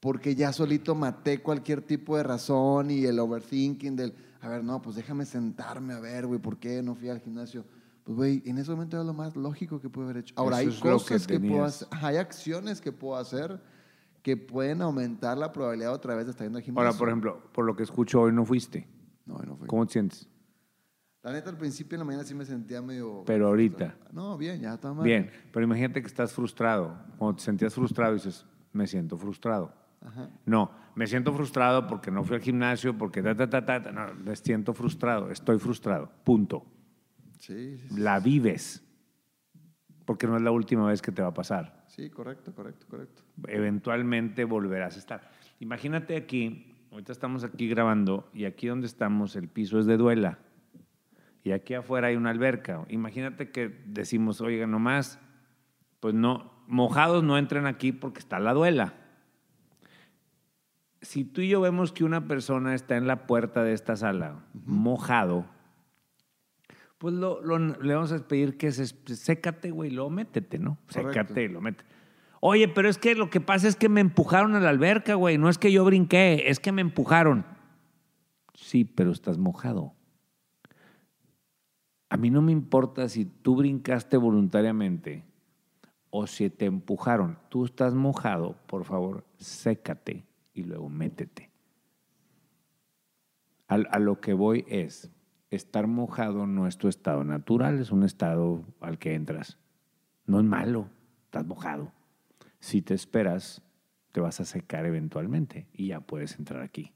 porque 0.00 0.34
ya 0.34 0.52
solito 0.52 0.96
maté 0.96 1.40
cualquier 1.40 1.82
tipo 1.82 2.16
de 2.16 2.24
razón 2.24 2.90
y 2.90 3.04
el 3.04 3.18
overthinking 3.18 3.94
del, 3.94 4.12
a 4.40 4.48
ver, 4.48 4.64
no, 4.64 4.82
pues 4.82 4.96
déjame 4.96 5.24
sentarme 5.24 5.94
a 5.94 6.00
ver, 6.00 6.26
güey, 6.26 6.40
¿por 6.40 6.58
qué 6.58 6.82
no 6.82 6.96
fui 6.96 7.08
al 7.08 7.20
gimnasio? 7.20 7.64
Pues, 8.02 8.16
güey, 8.16 8.42
en 8.44 8.58
ese 8.58 8.72
momento 8.72 8.96
era 8.96 9.04
lo 9.04 9.14
más 9.14 9.36
lógico 9.36 9.80
que 9.80 9.88
pude 9.88 10.06
haber 10.06 10.16
hecho. 10.18 10.34
Ahora, 10.36 10.60
Eso 10.62 10.70
hay 10.70 10.76
lo 10.76 10.82
que 10.82 10.88
cosas 11.04 11.26
que, 11.28 11.38
puedo 11.38 11.64
hacer, 11.64 11.86
hay 11.90 12.16
acciones 12.16 12.80
que 12.80 12.90
puedo 12.90 13.16
hacer 13.16 13.60
que 14.22 14.36
pueden 14.36 14.82
aumentar 14.82 15.38
la 15.38 15.52
probabilidad 15.52 15.92
otra 15.92 16.16
vez 16.16 16.26
de 16.26 16.32
estar 16.32 16.44
yendo 16.44 16.58
al 16.58 16.64
gimnasio. 16.64 16.88
Ahora, 16.88 16.98
por 16.98 17.08
ejemplo, 17.08 17.40
por 17.52 17.64
lo 17.64 17.76
que 17.76 17.84
escucho 17.84 18.20
hoy 18.20 18.32
no 18.32 18.44
fuiste. 18.44 18.86
No, 19.28 19.38
no 19.38 19.56
fue. 19.56 19.68
¿Cómo 19.68 19.86
te 19.86 19.92
sientes? 19.92 20.28
La 21.22 21.32
neta, 21.32 21.50
al 21.50 21.58
principio 21.58 21.96
en 21.96 22.00
la 22.00 22.04
mañana 22.06 22.24
sí 22.24 22.34
me 22.34 22.44
sentía 22.44 22.80
medio... 22.80 23.22
Pero 23.26 23.48
ahorita. 23.48 23.96
No, 24.12 24.38
bien, 24.38 24.60
ya 24.60 24.74
está 24.74 24.94
mal. 24.94 25.04
Bien, 25.04 25.30
pero 25.52 25.64
imagínate 25.64 26.00
que 26.00 26.06
estás 26.06 26.32
frustrado. 26.32 26.96
Cuando 27.18 27.36
te 27.36 27.42
sentías 27.42 27.74
frustrado 27.74 28.14
dices, 28.14 28.46
me 28.72 28.86
siento 28.86 29.18
frustrado. 29.18 29.74
Ajá. 30.00 30.30
No, 30.46 30.70
me 30.94 31.06
siento 31.06 31.32
frustrado 31.34 31.86
porque 31.86 32.10
no 32.10 32.24
fui 32.24 32.36
al 32.36 32.42
gimnasio, 32.42 32.96
porque 32.96 33.22
ta, 33.22 33.36
ta, 33.36 33.50
ta, 33.50 33.66
ta, 33.66 33.82
ta. 33.82 33.92
No, 33.92 34.14
me 34.14 34.34
siento 34.36 34.72
frustrado, 34.72 35.30
estoy 35.30 35.58
frustrado. 35.58 36.10
Punto. 36.24 36.64
Sí, 37.38 37.76
sí, 37.76 37.88
sí. 37.88 38.00
La 38.00 38.20
vives. 38.20 38.82
Porque 40.06 40.26
no 40.26 40.36
es 40.36 40.42
la 40.42 40.52
última 40.52 40.86
vez 40.86 41.02
que 41.02 41.12
te 41.12 41.20
va 41.20 41.28
a 41.28 41.34
pasar. 41.34 41.84
Sí, 41.88 42.08
correcto, 42.08 42.54
correcto, 42.54 42.86
correcto. 42.88 43.22
Eventualmente 43.48 44.44
volverás 44.44 44.96
a 44.96 44.98
estar. 45.00 45.30
Imagínate 45.60 46.16
aquí, 46.16 46.67
ahorita 46.90 47.12
estamos 47.12 47.44
aquí 47.44 47.68
grabando 47.68 48.28
y 48.32 48.44
aquí 48.44 48.66
donde 48.66 48.86
estamos 48.86 49.36
el 49.36 49.48
piso 49.48 49.78
es 49.78 49.86
de 49.86 49.96
duela. 49.96 50.38
Y 51.44 51.52
aquí 51.52 51.74
afuera 51.74 52.08
hay 52.08 52.16
una 52.16 52.30
alberca. 52.30 52.84
Imagínate 52.88 53.50
que 53.50 53.68
decimos, 53.86 54.40
oiga, 54.40 54.66
nomás, 54.66 55.18
pues 56.00 56.14
no, 56.14 56.52
mojados 56.66 57.22
no 57.22 57.38
entren 57.38 57.66
aquí 57.66 57.92
porque 57.92 58.18
está 58.18 58.38
la 58.38 58.52
duela. 58.52 58.94
Si 61.00 61.24
tú 61.24 61.40
y 61.40 61.48
yo 61.48 61.60
vemos 61.60 61.92
que 61.92 62.04
una 62.04 62.26
persona 62.26 62.74
está 62.74 62.96
en 62.96 63.06
la 63.06 63.26
puerta 63.26 63.62
de 63.62 63.72
esta 63.72 63.94
sala, 63.96 64.44
mojado, 64.66 65.46
pues 66.98 67.14
lo, 67.14 67.40
lo- 67.42 67.58
le 67.58 67.94
vamos 67.94 68.10
a 68.10 68.26
pedir 68.26 68.56
que 68.58 68.72
se 68.72 68.86
sécate, 69.14 69.70
güey, 69.70 69.90
lo 69.90 70.10
métete, 70.10 70.58
¿no? 70.58 70.76
Correcto. 70.92 71.12
Sécate 71.12 71.44
y 71.44 71.48
lo 71.48 71.60
mete. 71.60 71.84
Oye, 72.40 72.68
pero 72.68 72.88
es 72.88 72.98
que 72.98 73.14
lo 73.14 73.30
que 73.30 73.40
pasa 73.40 73.66
es 73.68 73.76
que 73.76 73.88
me 73.88 74.00
empujaron 74.00 74.54
a 74.54 74.60
la 74.60 74.68
alberca, 74.70 75.14
güey. 75.14 75.38
No 75.38 75.48
es 75.48 75.58
que 75.58 75.72
yo 75.72 75.84
brinqué, 75.84 76.48
es 76.50 76.60
que 76.60 76.72
me 76.72 76.82
empujaron. 76.82 77.44
Sí, 78.54 78.84
pero 78.84 79.10
estás 79.12 79.38
mojado. 79.38 79.94
A 82.10 82.16
mí 82.16 82.30
no 82.30 82.40
me 82.42 82.52
importa 82.52 83.08
si 83.08 83.24
tú 83.24 83.56
brincaste 83.56 84.16
voluntariamente 84.16 85.24
o 86.10 86.26
si 86.26 86.48
te 86.48 86.64
empujaron. 86.66 87.38
Tú 87.50 87.64
estás 87.64 87.94
mojado, 87.94 88.56
por 88.66 88.84
favor, 88.84 89.24
sécate 89.36 90.24
y 90.54 90.62
luego 90.62 90.88
métete. 90.88 91.50
Al- 93.66 93.88
a 93.90 93.98
lo 93.98 94.20
que 94.20 94.32
voy 94.32 94.64
es, 94.68 95.10
estar 95.50 95.86
mojado 95.86 96.46
no 96.46 96.66
es 96.66 96.78
tu 96.78 96.88
estado 96.88 97.24
natural, 97.24 97.78
es 97.80 97.90
un 97.92 98.04
estado 98.04 98.64
al 98.80 98.98
que 98.98 99.14
entras. 99.14 99.58
No 100.24 100.38
es 100.38 100.44
malo, 100.46 100.88
estás 101.24 101.46
mojado. 101.46 101.92
Si 102.60 102.82
te 102.82 102.94
esperas, 102.94 103.62
te 104.12 104.20
vas 104.20 104.40
a 104.40 104.44
secar 104.44 104.86
eventualmente 104.86 105.68
y 105.72 105.88
ya 105.88 106.00
puedes 106.00 106.38
entrar 106.38 106.62
aquí. 106.62 106.92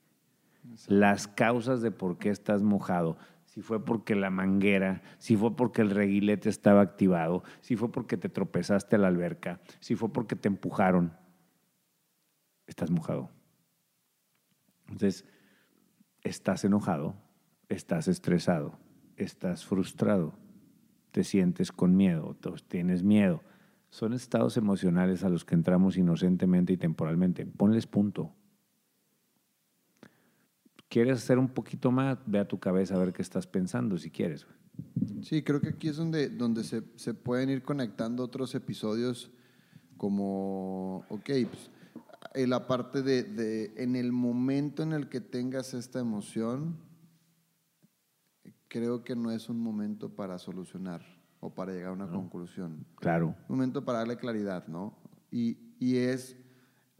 Las 0.87 1.29
causas 1.29 1.83
de 1.83 1.91
por 1.91 2.19
qué 2.19 2.31
estás 2.31 2.63
mojado, 2.63 3.17
si 3.45 3.61
fue 3.61 3.85
porque 3.85 4.15
la 4.15 4.31
manguera, 4.31 5.03
si 5.19 5.37
fue 5.37 5.57
porque 5.57 5.83
el 5.83 5.91
reguilete 5.91 6.49
estaba 6.49 6.81
activado, 6.81 7.43
si 7.61 7.77
fue 7.77 7.91
porque 7.91 8.17
te 8.17 8.29
tropezaste 8.29 8.97
a 8.97 8.99
la 8.99 9.09
alberca, 9.09 9.61
si 9.81 9.95
fue 9.95 10.13
porque 10.13 10.37
te 10.37 10.49
empujaron, 10.49 11.17
estás 12.67 12.91
mojado. 12.91 13.31
Entonces, 14.87 15.25
estás 16.23 16.65
enojado, 16.65 17.15
estás 17.69 18.09
estresado, 18.09 18.79
estás 19.17 19.65
frustrado, 19.65 20.35
te 21.11 21.25
sientes 21.25 21.73
con 21.73 21.97
miedo, 21.97 22.37
tienes 22.69 23.03
miedo. 23.03 23.43
Son 23.93 24.15
estados 24.15 24.57
emocionales 24.57 25.23
a 25.23 25.29
los 25.29 25.45
que 25.45 25.55
entramos 25.55 25.99
inocentemente 25.99 26.73
y 26.73 26.79
temporalmente. 26.79 27.45
Ponles 27.45 27.87
punto. 27.87 28.35
¿Quieres 30.89 31.19
hacer 31.19 31.39
un 31.39 31.51
poquito 31.51 31.91
más? 31.91 32.19
Ve 32.25 32.39
a 32.39 32.49
tu 32.49 32.59
cabeza 32.59 32.95
a 32.95 32.99
ver 32.99 33.13
qué 33.13 33.21
estás 33.21 33.47
pensando 33.47 33.99
si 33.99 34.11
quieres. 34.11 34.47
Sí, 35.21 35.43
creo 35.43 35.61
que 35.61 35.69
aquí 35.69 35.89
es 35.89 35.99
donde, 35.99 36.31
donde 36.31 36.65
se, 36.65 36.83
se 36.97 37.13
pueden 37.13 37.51
ir 37.51 37.63
conectando 37.63 38.25
otros 38.25 38.55
episodios 38.55 39.31
como, 39.99 41.05
ok, 41.11 41.31
pues, 41.51 41.71
la 42.49 42.67
parte 42.67 43.03
de, 43.03 43.25
de, 43.25 43.75
en 43.77 43.95
el 43.95 44.11
momento 44.11 44.83
en 44.83 44.95
el 44.95 45.11
que 45.11 45.21
tengas 45.21 45.75
esta 45.75 46.01
emoción, 46.01 46.79
creo 48.69 49.05
que 49.05 49.15
no 49.15 49.31
es 49.33 49.51
un 49.51 49.61
momento 49.61 50.17
para 50.17 50.39
solucionar 50.39 51.22
o 51.45 51.51
para 51.53 51.73
llegar 51.73 51.89
a 51.91 51.93
una 51.95 52.09
conclusión. 52.09 52.87
Claro. 53.01 53.35
Un 53.49 53.57
momento 53.57 53.85
para 53.85 53.99
darle 53.99 54.17
claridad, 54.17 54.69
¿no? 54.69 54.97
Y, 55.33 55.59
y 55.81 55.97
es, 55.97 56.37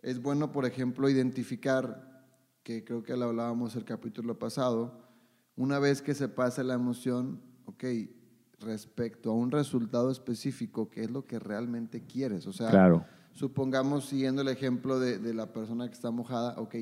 es 0.03 0.21
bueno, 0.21 0.51
por 0.51 0.67
ejemplo, 0.67 1.09
identificar, 1.09 2.27
que 2.65 2.83
creo 2.83 3.05
que 3.05 3.17
lo 3.17 3.27
hablábamos 3.27 3.77
el 3.77 3.85
capítulo 3.85 4.41
pasado, 4.41 5.01
una 5.55 5.79
vez 5.79 6.03
que 6.03 6.13
se 6.13 6.29
pasa 6.29 6.65
la 6.65 6.75
emoción, 6.75 7.41
ok, 7.67 7.85
respecto 8.59 9.31
a 9.31 9.35
un 9.35 9.53
resultado 9.53 10.11
específico, 10.11 10.91
¿qué 10.91 11.05
es 11.05 11.11
lo 11.13 11.25
que 11.25 11.39
realmente 11.39 12.05
quieres? 12.05 12.49
O 12.49 12.53
sea, 12.53 12.69
Claro. 12.69 13.05
supongamos, 13.31 14.07
siguiendo 14.07 14.43
el 14.43 14.49
ejemplo 14.49 14.99
de, 14.99 15.19
de 15.21 15.35
la 15.35 15.53
persona 15.53 15.87
que 15.87 15.95
está 15.95 16.11
mojada, 16.11 16.59
ok, 16.59 16.75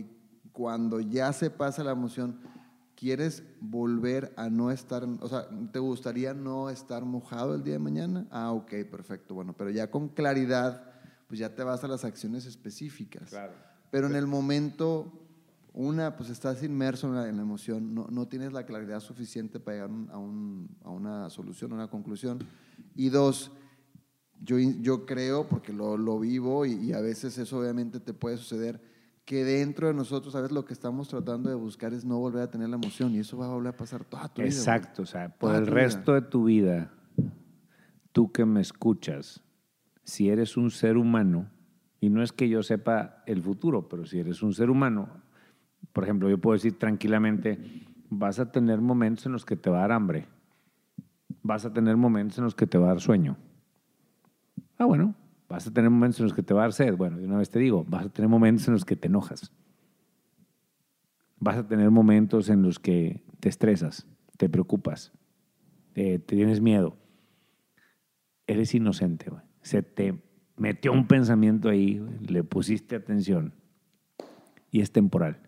cuando 0.53 0.99
ya 1.01 1.31
se 1.35 1.51
pasa 1.51 1.85
la 1.85 1.92
emoción, 1.92 2.40
¿quieres 3.01 3.43
volver 3.61 4.31
a 4.37 4.51
no 4.51 4.71
estar, 4.71 5.05
o 5.05 5.29
sea, 5.29 5.49
¿te 5.73 5.79
gustaría 5.79 6.35
no 6.35 6.69
estar 6.69 7.03
mojado 7.07 7.55
el 7.55 7.65
día 7.65 7.73
de 7.73 7.79
mañana? 7.79 8.27
Ah, 8.31 8.53
ok, 8.53 8.71
perfecto, 8.91 9.35
bueno, 9.35 9.55
pero 9.57 9.71
ya 9.71 9.91
con 9.91 10.11
claridad, 10.11 10.85
pues 11.27 11.41
ya 11.41 11.55
te 11.55 11.65
vas 11.65 11.83
a 11.83 11.89
las 11.89 12.05
acciones 12.05 12.45
específicas. 12.45 13.35
pero 13.91 14.07
en 14.07 14.17
el 14.17 14.27
momento, 14.27 15.11
una, 15.73 16.15
pues 16.15 16.29
estás 16.29 16.63
inmerso 16.63 17.07
en 17.07 17.15
la, 17.15 17.27
en 17.27 17.37
la 17.37 17.43
emoción, 17.43 17.95
no, 17.95 18.07
no, 18.11 18.29
tienes 18.29 18.53
la 18.53 18.67
claridad 18.67 19.01
suficiente 19.01 19.59
para 19.59 19.87
llegar 19.87 19.91
a, 20.13 20.19
un, 20.19 20.69
a, 20.85 20.91
una 20.91 21.31
solución, 21.31 21.73
a 21.73 21.77
una 21.77 21.89
conclusión. 21.89 22.45
Y 22.95 23.09
dos, 23.09 23.51
yo, 24.43 24.59
yo 24.59 25.07
creo, 25.07 25.49
porque 25.49 25.73
lo, 25.73 25.97
lo 25.97 26.21
vivo 26.21 26.67
y, 26.67 26.73
y, 26.75 26.93
a 26.93 27.01
veces 27.01 27.39
eso 27.39 27.61
obviamente 27.61 27.99
te 27.99 28.13
puede 28.13 28.37
suceder, 28.37 28.79
que 29.31 29.45
dentro 29.45 29.87
de 29.87 29.95
nosotros, 29.95 30.33
¿sabes? 30.33 30.51
Lo 30.51 30.64
que 30.64 30.73
estamos 30.73 31.07
tratando 31.07 31.51
de 31.51 31.55
buscar 31.55 31.95
es 31.95 32.05
no 32.05 32.19
volver 32.19 32.43
a 32.43 32.51
tener 32.51 32.69
la 32.69 32.75
emoción 32.75 33.14
y 33.14 33.21
eso 33.21 33.38
va 33.38 33.47
a 33.47 33.51
volver 33.51 33.73
a 33.73 33.77
pasar 33.77 34.03
toda 34.03 34.27
tu 34.27 34.43
vida. 34.43 34.51
Exacto, 34.51 35.03
o 35.03 35.07
sea, 35.07 35.29
por 35.29 35.55
el 35.55 35.69
resto 35.69 36.14
de 36.14 36.23
tu 36.23 36.43
vida, 36.47 36.90
tú 38.11 38.33
que 38.33 38.45
me 38.45 38.61
escuchas, 38.61 39.40
si 40.03 40.31
eres 40.31 40.57
un 40.57 40.73
ser 40.73 40.97
humano, 40.97 41.49
y 42.01 42.11
no 42.11 42.25
es 42.25 42.33
que 42.33 42.49
yo 42.49 42.64
sepa 42.64 43.23
el 43.25 43.40
futuro, 43.40 43.88
pero 43.88 44.05
si 44.05 44.19
eres 44.19 44.43
un 44.43 44.53
ser 44.53 44.69
humano, 44.69 45.09
por 45.93 46.03
ejemplo, 46.03 46.29
yo 46.29 46.38
puedo 46.38 46.55
decir 46.55 46.77
tranquilamente, 46.77 47.87
vas 48.09 48.40
a 48.40 48.51
tener 48.51 48.81
momentos 48.81 49.27
en 49.27 49.31
los 49.31 49.45
que 49.45 49.55
te 49.55 49.71
va 49.71 49.79
a 49.79 49.83
dar 49.83 49.93
hambre, 49.93 50.27
vas 51.45 51.64
a 51.64 51.73
tener 51.73 51.97
momentos 51.97 52.37
en 52.38 52.43
los 52.43 52.57
que 52.57 52.66
te 52.66 52.79
va 52.79 52.87
a 52.87 52.88
dar 52.88 53.01
sueño. 53.01 53.37
Ah, 54.77 54.87
bueno, 54.87 55.14
vas 55.51 55.67
a 55.67 55.73
tener 55.73 55.91
momentos 55.91 56.21
en 56.21 56.27
los 56.27 56.33
que 56.33 56.45
te 56.45 56.55
va 56.55 56.61
a 56.61 56.65
dar 56.65 56.73
sed. 56.73 56.97
Bueno, 56.97 57.19
de 57.19 57.27
una 57.27 57.37
vez 57.37 57.51
te 57.51 57.59
digo, 57.59 57.85
vas 57.89 58.07
a 58.07 58.09
tener 58.09 58.29
momentos 58.29 58.69
en 58.69 58.75
los 58.75 58.85
que 58.85 58.95
te 58.95 59.09
enojas. 59.09 59.53
Vas 61.41 61.57
a 61.57 61.67
tener 61.67 61.91
momentos 61.91 62.49
en 62.49 62.63
los 62.63 62.79
que 62.79 63.25
te 63.41 63.49
estresas, 63.49 64.07
te 64.37 64.49
preocupas, 64.49 65.13
te, 65.93 66.21
tienes 66.21 66.61
miedo. 66.61 66.97
Eres 68.47 68.75
inocente. 68.75 69.31
Se 69.61 69.83
te 69.83 70.23
metió 70.57 70.93
un 70.93 71.09
pensamiento 71.09 71.69
ahí, 71.69 72.01
le 72.27 72.45
pusiste 72.45 72.95
atención 72.95 73.53
y 74.71 74.83
es 74.83 74.93
temporal. 74.93 75.41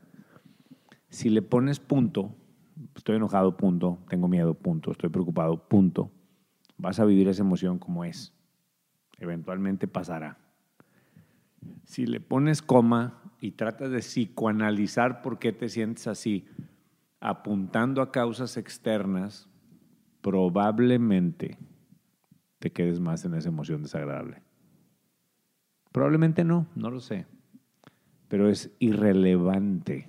Si 1.11 1.31
le 1.31 1.43
pones 1.43 1.79
punto, 1.79 2.35
estoy 2.97 3.17
enojado, 3.17 3.57
punto, 3.57 3.99
tengo 4.09 4.27
miedo, 4.27 4.55
punto, 4.55 4.91
estoy 4.91 5.11
preocupado, 5.11 5.69
punto, 5.69 6.11
vas 6.77 6.99
a 6.99 7.05
vivir 7.05 7.29
esa 7.29 7.43
emoción 7.43 7.79
como 7.79 8.05
es. 8.05 8.33
Eventualmente 9.22 9.87
pasará. 9.87 10.37
Si 11.85 12.06
le 12.06 12.18
pones 12.18 12.61
coma 12.61 13.22
y 13.40 13.52
tratas 13.52 13.92
de 13.92 14.00
psicoanalizar 14.00 15.22
por 15.22 15.38
qué 15.38 15.52
te 15.52 15.68
sientes 15.68 16.08
así, 16.08 16.44
apuntando 17.20 18.02
a 18.02 18.11
causas 18.11 18.56
externas, 18.56 19.48
probablemente 20.22 21.56
te 22.58 22.72
quedes 22.72 22.98
más 22.98 23.24
en 23.24 23.35
esa 23.35 23.48
emoción 23.48 23.85
desagradable. 23.85 24.42
Probablemente 25.92 26.42
no, 26.42 26.66
no 26.74 26.90
lo 26.90 26.98
sé. 26.98 27.26
Pero 28.26 28.48
es 28.48 28.72
irrelevante 28.80 30.08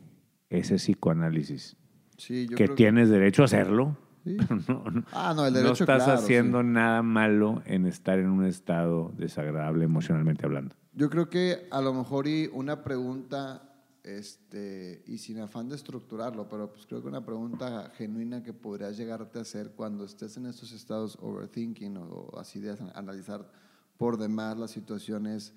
ese 0.50 0.78
psicoanálisis. 0.78 1.78
que 2.18 2.68
tienes 2.68 3.10
derecho 3.10 3.44
a 3.44 3.46
hacerlo. 3.46 3.96
no, 4.68 4.84
ah, 5.12 5.34
no, 5.36 5.46
el 5.46 5.54
derecho, 5.54 5.86
no 5.86 5.94
estás 5.94 6.08
haciendo 6.08 6.64
nada 6.64 7.02
malo 7.02 7.62
en 7.66 7.86
estar 7.86 8.20
en 8.20 8.30
un 8.30 8.46
estado 8.46 9.12
desagradable 9.18 9.86
emocionalmente 9.86 10.46
hablando. 10.46 10.76
Yo 10.94 11.10
creo 11.10 11.30
que 11.30 11.68
a 11.72 11.82
lo 11.82 11.94
mejor 11.94 12.28
y 12.28 12.50
una 12.54 12.84
pregunta, 12.84 13.64
este, 14.04 15.04
y 15.08 15.18
sin 15.18 15.40
afán 15.40 15.70
de 15.70 15.76
estructurarlo, 15.76 16.48
pero 16.48 16.72
pues 16.72 16.86
creo 16.86 17.02
que 17.02 17.08
una 17.08 17.26
pregunta 17.26 17.92
genuina 17.96 18.44
que 18.44 18.54
podrías 18.54 18.98
llegarte 18.98 19.40
a 19.40 19.42
hacer 19.42 19.72
cuando 19.72 20.06
estés 20.06 20.38
en 20.38 20.46
estos 20.46 20.72
estados 20.72 21.18
overthinking 21.22 21.98
o, 21.98 22.06
o 22.06 22.40
así 22.40 22.60
de 22.60 22.78
analizar 22.96 23.50
por 23.98 24.18
demás 24.18 24.58
las 24.58 24.72
situaciones 24.72 25.54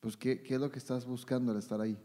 pues 0.00 0.16
¿qué, 0.16 0.42
¿qué, 0.42 0.54
es 0.54 0.60
lo 0.60 0.70
que 0.70 0.78
estás 0.78 1.04
buscando 1.06 1.52
al 1.52 1.58
estar 1.58 1.80
ahí? 1.80 1.98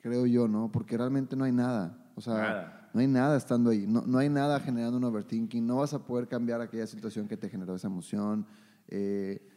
Creo 0.00 0.26
yo, 0.26 0.48
¿no? 0.48 0.70
Porque 0.72 0.96
realmente 0.96 1.36
no 1.36 1.44
hay 1.44 1.52
nada. 1.52 2.10
O 2.16 2.20
sea, 2.20 2.81
no 2.92 3.00
hay 3.00 3.06
nada 3.06 3.36
estando 3.36 3.70
ahí. 3.70 3.86
No, 3.86 4.02
no, 4.06 4.18
hay 4.18 4.28
nada 4.28 4.60
generando 4.60 4.98
un 4.98 5.04
overthinking. 5.04 5.66
No 5.66 5.76
vas 5.76 5.94
a 5.94 6.04
poder 6.04 6.28
cambiar 6.28 6.60
aquella 6.60 6.86
situación 6.86 7.28
que 7.28 7.36
te 7.36 7.48
generó 7.48 7.74
esa 7.74 7.88
emoción. 7.88 8.46
Eh, 8.88 9.48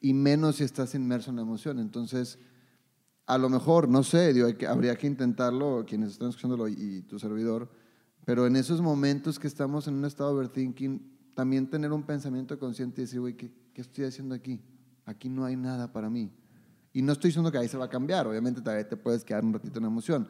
y 0.00 0.12
menos 0.12 0.56
si 0.56 0.64
estás 0.64 0.94
inmerso 0.94 1.30
en 1.30 1.36
la 1.36 1.42
emoción. 1.42 1.78
Entonces, 1.78 2.38
a 3.26 3.38
lo 3.38 3.48
mejor, 3.48 3.88
no 3.88 4.02
sé, 4.02 4.32
digo, 4.32 4.48
que, 4.56 4.66
habría 4.66 4.96
que 4.96 5.06
intentarlo, 5.06 5.84
quienes 5.86 6.12
están 6.12 6.28
escuchándolo 6.28 6.68
y, 6.68 6.74
y 6.78 7.02
tu 7.02 7.18
servidor, 7.18 7.68
pero 8.24 8.46
en 8.46 8.56
esos 8.56 8.80
momentos 8.80 9.38
que 9.38 9.46
estamos 9.46 9.88
en 9.88 9.94
un 9.94 10.04
estado 10.04 10.30
de 10.30 10.36
overthinking, 10.36 11.18
también 11.34 11.70
tener 11.70 11.92
un 11.92 12.02
pensamiento 12.02 12.58
consciente 12.58 13.00
y 13.00 13.04
decir, 13.04 13.20
güey, 13.20 13.34
¿qué, 13.34 13.50
¿qué 13.72 13.80
estoy 13.80 14.04
haciendo 14.04 14.34
aquí? 14.34 14.60
Aquí 15.04 15.28
no 15.28 15.44
hay 15.44 15.56
nada 15.56 15.92
para 15.92 16.10
mí. 16.10 16.30
Y 16.92 17.00
no 17.00 17.12
estoy 17.12 17.28
diciendo 17.28 17.52
que 17.52 17.58
ahí 17.58 17.68
se 17.68 17.76
va 17.76 17.84
a 17.84 17.88
cambiar, 17.88 18.26
obviamente 18.26 18.60
todavía 18.60 18.88
te 18.88 18.96
puedes 18.96 19.24
quedar 19.24 19.44
un 19.44 19.52
ratito 19.52 19.78
en 19.78 19.84
emoción, 19.84 20.28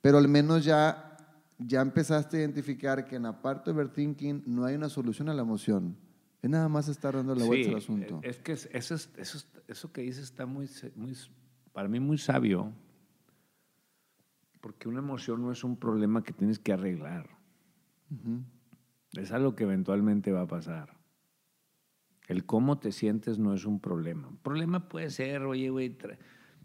pero 0.00 0.18
al 0.18 0.28
menos 0.28 0.64
ya, 0.64 1.11
ya 1.58 1.80
empezaste 1.80 2.36
a 2.36 2.40
identificar 2.40 3.06
que 3.06 3.16
en 3.16 3.24
la 3.24 3.40
parte 3.40 3.70
de 3.70 3.76
overthinking 3.76 4.44
no 4.46 4.64
hay 4.64 4.74
una 4.74 4.88
solución 4.88 5.28
a 5.28 5.34
la 5.34 5.42
emoción. 5.42 5.96
Es 6.40 6.50
nada 6.50 6.68
más 6.68 6.88
estar 6.88 7.14
dando 7.14 7.34
la 7.34 7.44
vuelta 7.44 7.70
al 7.70 7.76
asunto. 7.76 8.20
Es 8.22 8.38
que 8.38 8.52
eso, 8.52 8.68
eso, 8.72 9.48
eso 9.68 9.92
que 9.92 10.02
dices 10.02 10.24
está 10.24 10.44
muy, 10.44 10.68
muy, 10.96 11.16
para 11.72 11.88
mí 11.88 12.00
muy 12.00 12.18
sabio, 12.18 12.72
porque 14.60 14.88
una 14.88 14.98
emoción 14.98 15.42
no 15.42 15.52
es 15.52 15.62
un 15.64 15.76
problema 15.76 16.22
que 16.22 16.32
tienes 16.32 16.58
que 16.58 16.72
arreglar. 16.72 17.28
Es 19.12 19.32
algo 19.32 19.54
que 19.54 19.64
eventualmente 19.64 20.32
va 20.32 20.42
a 20.42 20.46
pasar. 20.46 20.96
El 22.28 22.44
cómo 22.44 22.78
te 22.78 22.92
sientes 22.92 23.38
no 23.38 23.54
es 23.54 23.64
un 23.64 23.80
problema. 23.80 24.28
Un 24.28 24.38
problema 24.38 24.88
puede 24.88 25.10
ser, 25.10 25.42
oye, 25.42 25.70
güey, 25.70 25.96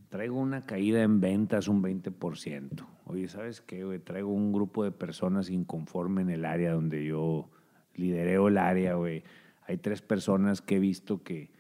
traigo 0.10 0.40
una 0.40 0.66
caída 0.66 1.04
en 1.04 1.20
ventas 1.20 1.68
un 1.68 1.84
20%. 1.84 2.86
Oye, 3.06 3.28
¿sabes 3.28 3.62
qué? 3.62 3.84
Traigo 4.00 4.32
un 4.32 4.52
grupo 4.54 4.84
de 4.84 4.92
personas 4.92 5.50
inconforme 5.50 6.22
en 6.22 6.30
el 6.30 6.46
área 6.46 6.74
donde 6.74 7.06
yo 7.06 7.50
lidereo 7.96 8.48
el 8.48 8.58
área, 8.58 8.96
güey. 8.96 9.24
Hay 9.66 9.78
tres 9.78 10.02
personas 10.02 10.62
que 10.62 10.78
he 10.78 10.80
visto 10.80 11.24
que, 11.24 11.52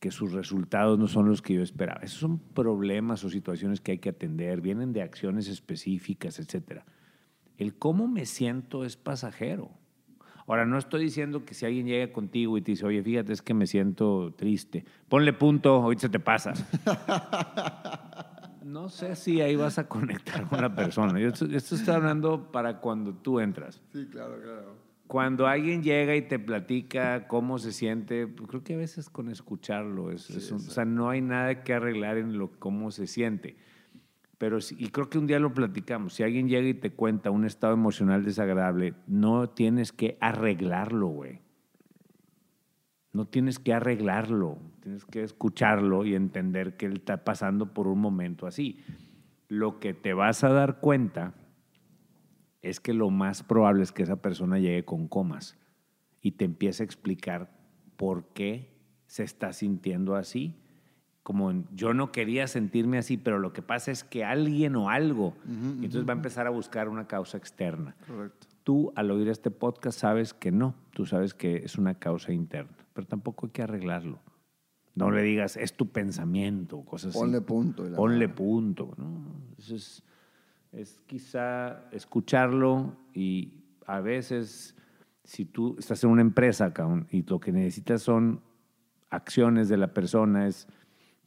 que 0.00 0.10
sus 0.10 0.32
resultados 0.32 0.98
no 0.98 1.08
son 1.08 1.28
los 1.28 1.42
que 1.42 1.54
yo 1.54 1.62
esperaba. 1.62 2.00
Esos 2.02 2.20
son 2.20 2.38
problemas 2.38 3.24
o 3.24 3.30
situaciones 3.30 3.80
que 3.80 3.92
hay 3.92 3.98
que 3.98 4.10
atender, 4.10 4.60
vienen 4.60 4.92
de 4.92 5.02
acciones 5.02 5.48
específicas, 5.48 6.38
etc. 6.38 6.82
El 7.56 7.76
cómo 7.76 8.06
me 8.06 8.26
siento 8.26 8.84
es 8.84 8.96
pasajero. 8.96 9.77
Ahora, 10.48 10.64
no 10.64 10.78
estoy 10.78 11.04
diciendo 11.04 11.44
que 11.44 11.52
si 11.52 11.66
alguien 11.66 11.86
llega 11.86 12.10
contigo 12.10 12.56
y 12.56 12.62
te 12.62 12.72
dice, 12.72 12.86
oye, 12.86 13.02
fíjate, 13.02 13.34
es 13.34 13.42
que 13.42 13.52
me 13.52 13.66
siento 13.66 14.32
triste, 14.34 14.82
ponle 15.06 15.34
punto, 15.34 15.74
ahorita 15.74 16.00
se 16.00 16.08
te 16.08 16.20
pasa. 16.20 16.54
no 18.64 18.88
sé 18.88 19.14
si 19.14 19.42
ahí 19.42 19.56
vas 19.56 19.78
a 19.78 19.86
conectar 19.86 20.48
con 20.48 20.62
la 20.62 20.74
persona. 20.74 21.20
Yo 21.20 21.28
esto, 21.28 21.44
estoy 21.44 21.94
hablando 21.94 22.50
para 22.50 22.80
cuando 22.80 23.14
tú 23.14 23.40
entras. 23.40 23.82
Sí, 23.92 24.06
claro, 24.10 24.40
claro. 24.40 24.74
Cuando 25.06 25.46
alguien 25.46 25.82
llega 25.82 26.16
y 26.16 26.22
te 26.22 26.38
platica 26.38 27.28
cómo 27.28 27.58
se 27.58 27.72
siente, 27.72 28.26
pues 28.26 28.48
creo 28.48 28.64
que 28.64 28.74
a 28.74 28.78
veces 28.78 29.10
con 29.10 29.28
escucharlo, 29.28 30.10
es, 30.10 30.50
o 30.50 30.58
sea, 30.58 30.86
no 30.86 31.10
hay 31.10 31.20
nada 31.20 31.62
que 31.62 31.74
arreglar 31.74 32.16
en 32.16 32.38
lo 32.38 32.52
cómo 32.58 32.90
se 32.90 33.06
siente. 33.06 33.56
Pero, 34.38 34.58
y 34.76 34.88
creo 34.88 35.10
que 35.10 35.18
un 35.18 35.26
día 35.26 35.40
lo 35.40 35.52
platicamos, 35.52 36.14
si 36.14 36.22
alguien 36.22 36.48
llega 36.48 36.68
y 36.68 36.74
te 36.74 36.92
cuenta 36.92 37.32
un 37.32 37.44
estado 37.44 37.74
emocional 37.74 38.24
desagradable, 38.24 38.94
no 39.08 39.50
tienes 39.50 39.92
que 39.92 40.16
arreglarlo, 40.20 41.08
güey. 41.08 41.40
No 43.12 43.26
tienes 43.26 43.58
que 43.58 43.74
arreglarlo, 43.74 44.58
tienes 44.80 45.04
que 45.04 45.24
escucharlo 45.24 46.04
y 46.04 46.14
entender 46.14 46.76
que 46.76 46.86
él 46.86 46.94
está 46.94 47.24
pasando 47.24 47.74
por 47.74 47.88
un 47.88 47.98
momento 47.98 48.46
así. 48.46 48.78
Lo 49.48 49.80
que 49.80 49.92
te 49.92 50.14
vas 50.14 50.44
a 50.44 50.50
dar 50.50 50.78
cuenta 50.78 51.34
es 52.62 52.78
que 52.78 52.94
lo 52.94 53.10
más 53.10 53.42
probable 53.42 53.82
es 53.82 53.90
que 53.90 54.04
esa 54.04 54.22
persona 54.22 54.60
llegue 54.60 54.84
con 54.84 55.08
comas 55.08 55.58
y 56.20 56.32
te 56.32 56.44
empiece 56.44 56.84
a 56.84 56.86
explicar 56.86 57.50
por 57.96 58.28
qué 58.34 58.70
se 59.06 59.24
está 59.24 59.52
sintiendo 59.52 60.14
así 60.14 60.54
como 61.28 61.52
yo 61.74 61.92
no 61.92 62.10
quería 62.10 62.46
sentirme 62.46 62.96
así, 62.96 63.18
pero 63.18 63.38
lo 63.38 63.52
que 63.52 63.60
pasa 63.60 63.90
es 63.90 64.02
que 64.02 64.24
alguien 64.24 64.76
o 64.76 64.88
algo, 64.88 65.34
entonces 65.46 66.08
va 66.08 66.14
a 66.14 66.16
empezar 66.16 66.46
a 66.46 66.50
buscar 66.50 66.88
una 66.88 67.06
causa 67.06 67.36
externa. 67.36 67.94
Correcto. 68.06 68.46
Tú 68.64 68.94
al 68.96 69.10
oír 69.10 69.28
este 69.28 69.50
podcast 69.50 69.98
sabes 69.98 70.32
que 70.32 70.50
no, 70.50 70.74
tú 70.94 71.04
sabes 71.04 71.34
que 71.34 71.56
es 71.56 71.76
una 71.76 71.96
causa 71.96 72.32
interna, 72.32 72.78
pero 72.94 73.06
tampoco 73.06 73.44
hay 73.44 73.52
que 73.52 73.60
arreglarlo. 73.60 74.20
No 74.94 75.10
le 75.10 75.20
digas, 75.20 75.58
es 75.58 75.74
tu 75.74 75.90
pensamiento, 75.90 76.80
cosas 76.80 77.10
así. 77.10 77.18
Ponle 77.18 77.42
punto. 77.42 77.84
Ponle 77.94 78.30
punto. 78.30 78.96
es, 79.58 80.02
es 80.72 80.98
quizá 81.04 81.90
escucharlo 81.90 82.96
y 83.12 83.52
a 83.84 84.00
veces, 84.00 84.74
si 85.24 85.44
tú 85.44 85.76
estás 85.78 86.02
en 86.04 86.08
una 86.08 86.22
empresa 86.22 86.72
y 87.10 87.22
lo 87.24 87.38
que 87.38 87.52
necesitas 87.52 88.00
son 88.00 88.40
acciones 89.10 89.68
de 89.68 89.76
la 89.76 89.92
persona, 89.92 90.46
es 90.46 90.66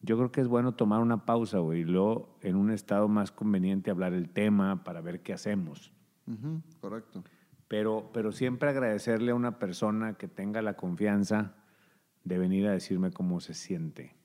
yo 0.02 0.18
creo 0.18 0.32
que 0.32 0.42
es 0.42 0.48
bueno 0.48 0.74
tomar 0.74 1.02
una 1.02 1.26
pausa, 1.26 1.60
güey, 1.60 1.82
y 1.82 1.86
luego 1.86 2.38
en 2.42 2.56
un 2.56 2.72
estado 2.72 3.08
más 3.08 3.32
conveniente 3.32 3.92
hablar 3.92 4.14
el 4.14 4.30
tema 4.30 4.84
para 4.84 5.02
ver 5.02 5.22
qué 5.22 5.34
hacemos. 5.34 5.92
correcto. 6.80 7.24
Pero, 7.68 8.10
pero 8.14 8.32
siempre 8.32 8.70
agradecerle 8.70 9.32
a 9.32 9.36
una 9.36 9.58
persona 9.58 10.16
que 10.16 10.28
tenga 10.28 10.62
la 10.62 10.76
confianza 10.76 11.56
de 12.24 12.38
venir 12.38 12.68
a 12.68 12.72
decirme 12.72 13.12
cómo 13.12 13.40
se 13.40 13.54
siente. 13.54 14.16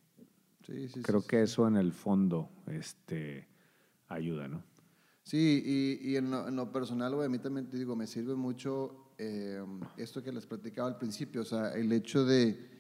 Sí, 0.67 0.89
sí, 0.89 1.03
Creo 1.03 1.21
sí, 1.21 1.29
que 1.29 1.43
eso 1.43 1.69
en 1.69 1.77
el 1.77 1.93
fondo 1.93 2.51
este, 2.67 3.47
ayuda, 4.09 4.49
¿no? 4.49 4.65
Sí, 5.23 5.63
y, 5.65 6.11
y 6.11 6.17
en, 6.17 6.31
lo, 6.31 6.49
en 6.49 6.57
lo 6.57 6.73
personal, 6.73 7.15
güey, 7.15 7.27
a 7.27 7.29
mí 7.29 7.39
también 7.39 7.69
te 7.69 7.77
digo, 7.77 7.95
me 7.95 8.07
sirve 8.07 8.35
mucho 8.35 9.13
eh, 9.19 9.65
esto 9.97 10.23
que 10.23 10.33
les 10.33 10.47
platicaba 10.47 10.89
al 10.89 10.99
principio, 10.99 11.43
o 11.43 11.45
sea, 11.45 11.73
el 11.73 11.91
hecho 11.93 12.25
de, 12.25 12.76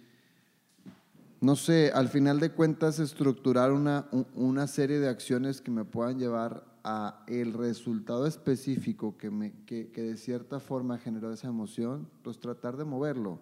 no 1.40 1.56
sé, 1.56 1.90
al 1.94 2.08
final 2.08 2.40
de 2.40 2.50
cuentas, 2.52 2.98
estructurar 2.98 3.72
una, 3.72 4.06
un- 4.12 4.26
una 4.34 4.66
serie 4.66 4.98
de 4.98 5.08
acciones 5.08 5.60
que 5.60 5.70
me 5.70 5.84
puedan 5.84 6.18
llevar 6.18 6.64
a 6.84 7.24
el 7.26 7.52
resultado 7.52 8.26
específico 8.26 9.16
que, 9.18 9.30
me, 9.30 9.52
que, 9.64 9.90
que 9.90 10.02
de 10.02 10.16
cierta 10.16 10.60
forma 10.60 10.98
generó 10.98 11.32
esa 11.32 11.48
emoción, 11.48 12.08
pues 12.22 12.38
tratar 12.38 12.76
de 12.76 12.84
moverlo. 12.84 13.40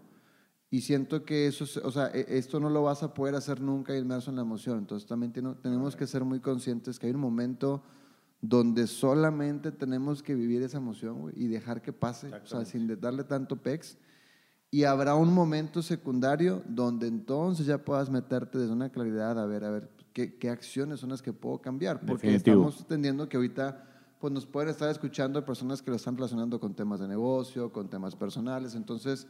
Y 0.71 0.81
siento 0.81 1.25
que 1.25 1.47
eso, 1.47 1.65
es- 1.65 1.77
o 1.77 1.91
sea, 1.91 2.09
e- 2.09 2.27
esto 2.37 2.59
no 2.59 2.69
lo 2.71 2.83
vas 2.83 3.03
a 3.03 3.15
poder 3.15 3.35
hacer 3.37 3.61
nunca 3.61 3.97
inmerso 3.97 4.31
en 4.31 4.37
la 4.37 4.43
emoción. 4.43 4.79
Entonces 4.79 5.07
también 5.07 5.33
tenemos 5.33 5.95
que 5.95 6.07
ser 6.07 6.25
muy 6.25 6.41
conscientes 6.41 6.99
que 6.99 7.07
hay 7.07 7.13
un 7.15 7.21
momento 7.21 7.83
donde 8.41 8.87
solamente 8.87 9.73
tenemos 9.73 10.23
que 10.23 10.35
vivir 10.35 10.63
esa 10.63 10.79
emoción 10.79 11.31
y 11.35 11.47
dejar 11.49 11.81
que 11.81 11.93
pase, 11.93 12.29
o 12.43 12.47
sea, 12.47 12.65
sin 12.65 13.01
darle 13.01 13.25
tanto 13.25 13.57
pex. 13.57 13.97
Y 14.75 14.83
habrá 14.83 15.15
un 15.15 15.33
momento 15.33 15.83
secundario 15.83 16.61
donde 16.67 17.07
entonces 17.07 17.65
ya 17.65 17.79
puedas 17.79 18.11
meterte 18.11 18.59
desde 18.59 18.73
una 18.73 18.91
claridad 18.91 19.39
a 19.39 19.47
ver, 19.47 19.63
a 19.63 19.71
ver, 19.71 19.89
qué, 20.13 20.35
qué 20.37 20.51
acciones 20.51 20.99
son 20.99 21.11
las 21.11 21.23
que 21.23 21.33
puedo 21.33 21.59
cambiar. 21.59 22.01
Porque 22.01 22.27
Definitivo. 22.27 22.63
estamos 22.63 22.81
entendiendo 22.81 23.29
que 23.29 23.37
ahorita 23.37 23.85
pues 24.19 24.33
nos 24.33 24.47
pueden 24.47 24.71
estar 24.71 24.91
escuchando 24.91 25.45
personas 25.45 25.81
que 25.81 25.93
lo 25.93 25.97
están 25.97 26.17
relacionando 26.17 26.59
con 26.59 26.75
temas 26.75 26.99
de 26.99 27.07
negocio, 27.07 27.73
con 27.73 27.89
temas 27.89 28.17
personales. 28.17 28.75
Entonces, 28.75 29.29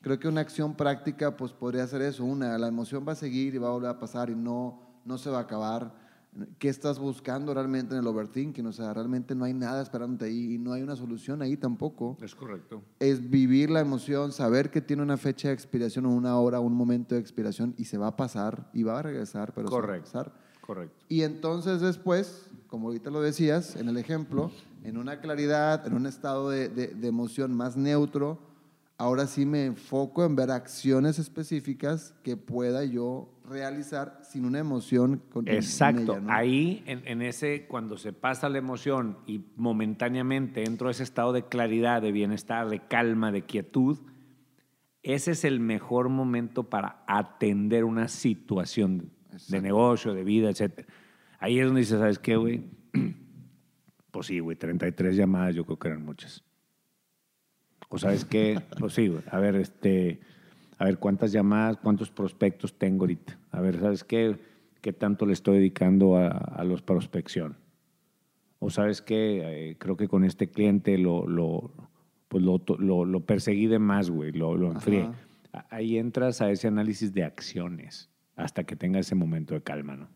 creo 0.00 0.18
que 0.18 0.26
una 0.26 0.40
acción 0.40 0.74
práctica 0.74 1.36
pues 1.36 1.52
podría 1.52 1.86
ser 1.86 2.02
eso. 2.02 2.24
Una, 2.24 2.58
la 2.58 2.66
emoción 2.66 3.04
va 3.06 3.12
a 3.12 3.14
seguir 3.14 3.54
y 3.54 3.58
va 3.58 3.68
a 3.68 3.70
volver 3.70 3.90
a 3.90 4.00
pasar 4.00 4.28
y 4.28 4.34
no, 4.34 4.80
no 5.04 5.18
se 5.18 5.30
va 5.30 5.38
a 5.38 5.42
acabar. 5.42 5.94
¿Qué 6.60 6.68
estás 6.68 6.98
buscando 7.00 7.52
realmente 7.52 7.92
en 7.94 8.00
el 8.00 8.06
overthinking? 8.06 8.64
O 8.66 8.72
sea, 8.72 8.94
realmente 8.94 9.34
no 9.34 9.44
hay 9.44 9.52
nada 9.52 9.82
esperándote 9.82 10.26
ahí 10.26 10.54
y 10.54 10.58
no 10.58 10.72
hay 10.72 10.82
una 10.82 10.94
solución 10.94 11.42
ahí 11.42 11.56
tampoco 11.56 12.16
Es 12.22 12.36
correcto. 12.36 12.82
es 13.00 13.28
vivir 13.30 13.68
la 13.68 13.80
emoción, 13.80 14.30
saber 14.30 14.70
que 14.70 14.80
tiene 14.80 15.02
una 15.02 15.16
fecha 15.16 15.48
de 15.48 15.54
expiración 15.54 16.06
o 16.06 16.10
una 16.10 16.38
hora, 16.38 16.60
un 16.60 16.72
momento 16.74 17.16
de 17.16 17.20
expiración 17.20 17.74
y 17.76 17.86
se 17.86 17.98
va 17.98 18.06
a 18.08 18.16
pasar 18.16 18.70
y 18.72 18.84
va 18.84 19.00
a 19.00 19.02
regresar, 19.02 19.52
pero 19.54 19.68
Correcto. 19.68 20.06
se 20.10 20.16
va 20.18 20.20
a 20.22 20.24
pasar. 20.26 20.40
Correcto. 20.64 21.04
Y 21.08 21.22
entonces 21.22 21.80
después, 21.80 22.46
como 22.68 22.86
ahorita 22.88 23.10
lo 23.10 23.20
decías 23.20 23.74
en 23.74 23.88
el 23.88 23.96
ejemplo, 23.96 24.52
en 24.84 24.98
una 24.98 25.20
claridad, 25.20 25.84
en 25.84 25.94
un 25.94 26.06
estado 26.06 26.48
de, 26.48 26.68
de- 26.68 26.88
de 26.94 27.08
emoción 27.08 27.52
más 27.52 27.76
neutro, 27.76 28.38
ahora 28.98 29.26
sí 29.26 29.46
me 29.46 29.64
enfoco 29.66 30.24
en 30.24 30.36
ver 30.36 30.52
acciones 30.52 31.18
específicas 31.18 32.14
que 32.22 32.36
pueda 32.36 32.84
yo 32.84 33.28
realizar 33.50 34.20
sin 34.22 34.44
una 34.44 34.60
emoción 34.60 35.22
con 35.30 35.48
Exacto. 35.48 36.12
ella, 36.12 36.20
¿no? 36.20 36.32
Ahí, 36.32 36.82
en, 36.86 37.02
en 37.06 37.20
ese, 37.20 37.66
cuando 37.66 37.98
se 37.98 38.12
pasa 38.12 38.48
la 38.48 38.58
emoción 38.58 39.18
y 39.26 39.44
momentáneamente 39.56 40.64
entro 40.64 40.88
a 40.88 40.92
ese 40.92 41.02
estado 41.02 41.32
de 41.32 41.44
claridad, 41.46 42.00
de 42.00 42.12
bienestar, 42.12 42.68
de 42.68 42.80
calma, 42.80 43.32
de 43.32 43.42
quietud, 43.42 43.98
ese 45.02 45.32
es 45.32 45.44
el 45.44 45.60
mejor 45.60 46.08
momento 46.08 46.68
para 46.68 47.02
atender 47.06 47.84
una 47.84 48.08
situación 48.08 49.12
de 49.48 49.60
negocio, 49.60 50.14
de 50.14 50.24
vida, 50.24 50.50
etc. 50.50 50.86
Ahí 51.38 51.58
es 51.58 51.66
donde 51.66 51.80
dices, 51.80 51.98
¿sabes 51.98 52.18
qué, 52.18 52.36
güey? 52.36 52.64
Pues 54.10 54.26
sí, 54.26 54.40
güey, 54.40 54.56
33 54.56 55.14
llamadas 55.14 55.54
yo 55.54 55.64
creo 55.64 55.78
que 55.78 55.86
eran 55.86 56.04
muchas. 56.04 56.42
O 57.88 57.96
sabes 57.96 58.24
qué, 58.24 58.60
pues 58.76 58.94
sí, 58.94 59.06
güey. 59.06 59.22
A 59.30 59.38
ver, 59.38 59.54
este, 59.54 60.18
a 60.80 60.86
ver 60.86 60.98
cuántas 60.98 61.30
llamadas, 61.30 61.76
cuántos 61.76 62.10
prospectos 62.10 62.78
tengo 62.78 63.02
ahorita. 63.02 63.38
A 63.50 63.60
ver, 63.60 63.78
¿sabes 63.78 64.02
qué? 64.02 64.38
¿Qué 64.80 64.94
tanto 64.94 65.26
le 65.26 65.34
estoy 65.34 65.58
dedicando 65.58 66.16
a, 66.16 66.28
a 66.28 66.64
los 66.64 66.80
prospección? 66.80 67.58
O 68.60 68.70
sabes 68.70 69.02
qué, 69.02 69.42
Eh, 69.44 69.76
creo 69.78 69.98
que 69.98 70.08
con 70.08 70.24
este 70.24 70.48
cliente 70.48 70.96
lo, 70.96 71.26
lo, 71.26 71.70
pues 72.28 72.42
lo, 72.42 72.62
lo, 72.78 73.04
lo 73.04 73.20
perseguí 73.20 73.66
de 73.66 73.78
más, 73.78 74.08
güey, 74.08 74.32
lo, 74.32 74.56
lo 74.56 74.72
enfrié. 74.72 75.02
Ajá. 75.52 75.66
Ahí 75.68 75.98
entras 75.98 76.40
a 76.40 76.50
ese 76.50 76.68
análisis 76.68 77.12
de 77.12 77.24
acciones 77.24 78.08
hasta 78.34 78.64
que 78.64 78.74
tenga 78.74 79.00
ese 79.00 79.14
momento 79.14 79.52
de 79.52 79.62
calma, 79.62 79.96
¿no? 79.96 80.08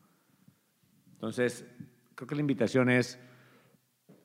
Entonces, 1.12 1.66
creo 2.14 2.26
que 2.26 2.36
la 2.36 2.40
invitación 2.40 2.88
es 2.88 3.18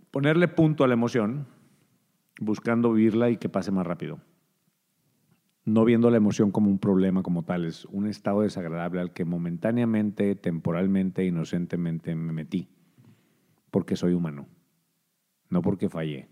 ponerle 0.10 0.48
punto 0.48 0.86
a 0.86 0.88
la 0.88 0.94
emoción, 0.94 1.48
buscando 2.40 2.94
vivirla 2.94 3.30
y 3.30 3.36
que 3.36 3.50
pase 3.50 3.72
más 3.72 3.86
rápido. 3.86 4.20
No 5.66 5.86
viendo 5.86 6.10
la 6.10 6.18
emoción 6.18 6.52
como 6.52 6.70
un 6.70 6.80
problema 6.80 7.22
como 7.22 7.44
tal, 7.44 7.66
es 7.66 7.86
un 7.86 8.08
estado 8.08 8.42
desagradable 8.42 9.02
al 9.02 9.14
que 9.14 9.26
momentáneamente, 9.26 10.36
temporalmente, 10.36 11.26
inocentemente 11.26 12.16
me 12.16 12.34
metí. 12.34 12.70
Porque 13.70 13.96
soy 13.96 14.14
humano. 14.14 14.48
No 15.50 15.62
porque 15.62 15.90
fallé. 15.90 16.28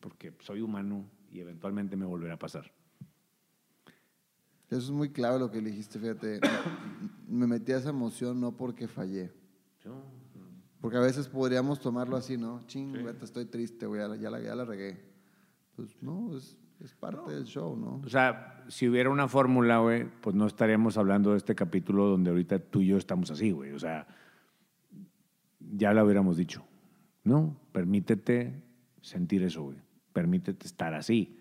Porque 0.00 0.32
soy 0.40 0.60
humano 0.60 1.06
y 1.30 1.40
eventualmente 1.40 1.96
me 1.96 2.04
volverá 2.04 2.34
a 2.34 2.38
pasar. 2.38 2.72
Eso 4.68 4.80
es 4.80 4.90
muy 4.90 5.10
clave 5.10 5.38
lo 5.38 5.50
que 5.50 5.60
dijiste, 5.60 5.98
fíjate. 5.98 6.40
Me 7.28 7.46
metí 7.46 7.72
a 7.72 7.76
esa 7.76 7.90
emoción 7.90 8.40
no 8.40 8.56
porque 8.56 8.88
fallé. 8.88 9.30
Porque 10.80 10.96
a 10.96 11.00
veces 11.00 11.28
podríamos 11.28 11.78
tomarlo 11.78 12.16
así, 12.16 12.36
¿no? 12.36 12.66
Ching, 12.66 13.04
vete, 13.04 13.24
estoy 13.24 13.44
triste, 13.44 13.86
güey, 13.86 14.00
ya, 14.18 14.30
la, 14.30 14.40
ya 14.40 14.54
la 14.54 14.64
regué. 14.64 14.98
Pues 15.76 15.96
no, 16.02 16.36
es, 16.36 16.56
es 16.84 16.94
parte 16.94 17.32
del 17.32 17.44
show, 17.44 17.76
¿no? 17.76 18.00
O 18.04 18.08
sea, 18.08 18.64
si 18.68 18.88
hubiera 18.88 19.10
una 19.10 19.28
fórmula, 19.28 19.78
güey, 19.78 20.04
pues 20.20 20.34
no 20.34 20.46
estaríamos 20.46 20.96
hablando 20.96 21.32
de 21.32 21.36
este 21.36 21.54
capítulo 21.54 22.06
donde 22.06 22.30
ahorita 22.30 22.58
tú 22.58 22.80
y 22.80 22.88
yo 22.88 22.96
estamos 22.96 23.30
así, 23.30 23.52
güey. 23.52 23.72
O 23.72 23.78
sea, 23.78 24.06
ya 25.60 25.92
lo 25.92 26.04
hubiéramos 26.04 26.36
dicho. 26.36 26.64
No, 27.24 27.56
permítete 27.72 28.62
sentir 29.00 29.42
eso, 29.42 29.62
güey. 29.62 29.78
Permítete 30.12 30.66
estar 30.66 30.94
así. 30.94 31.38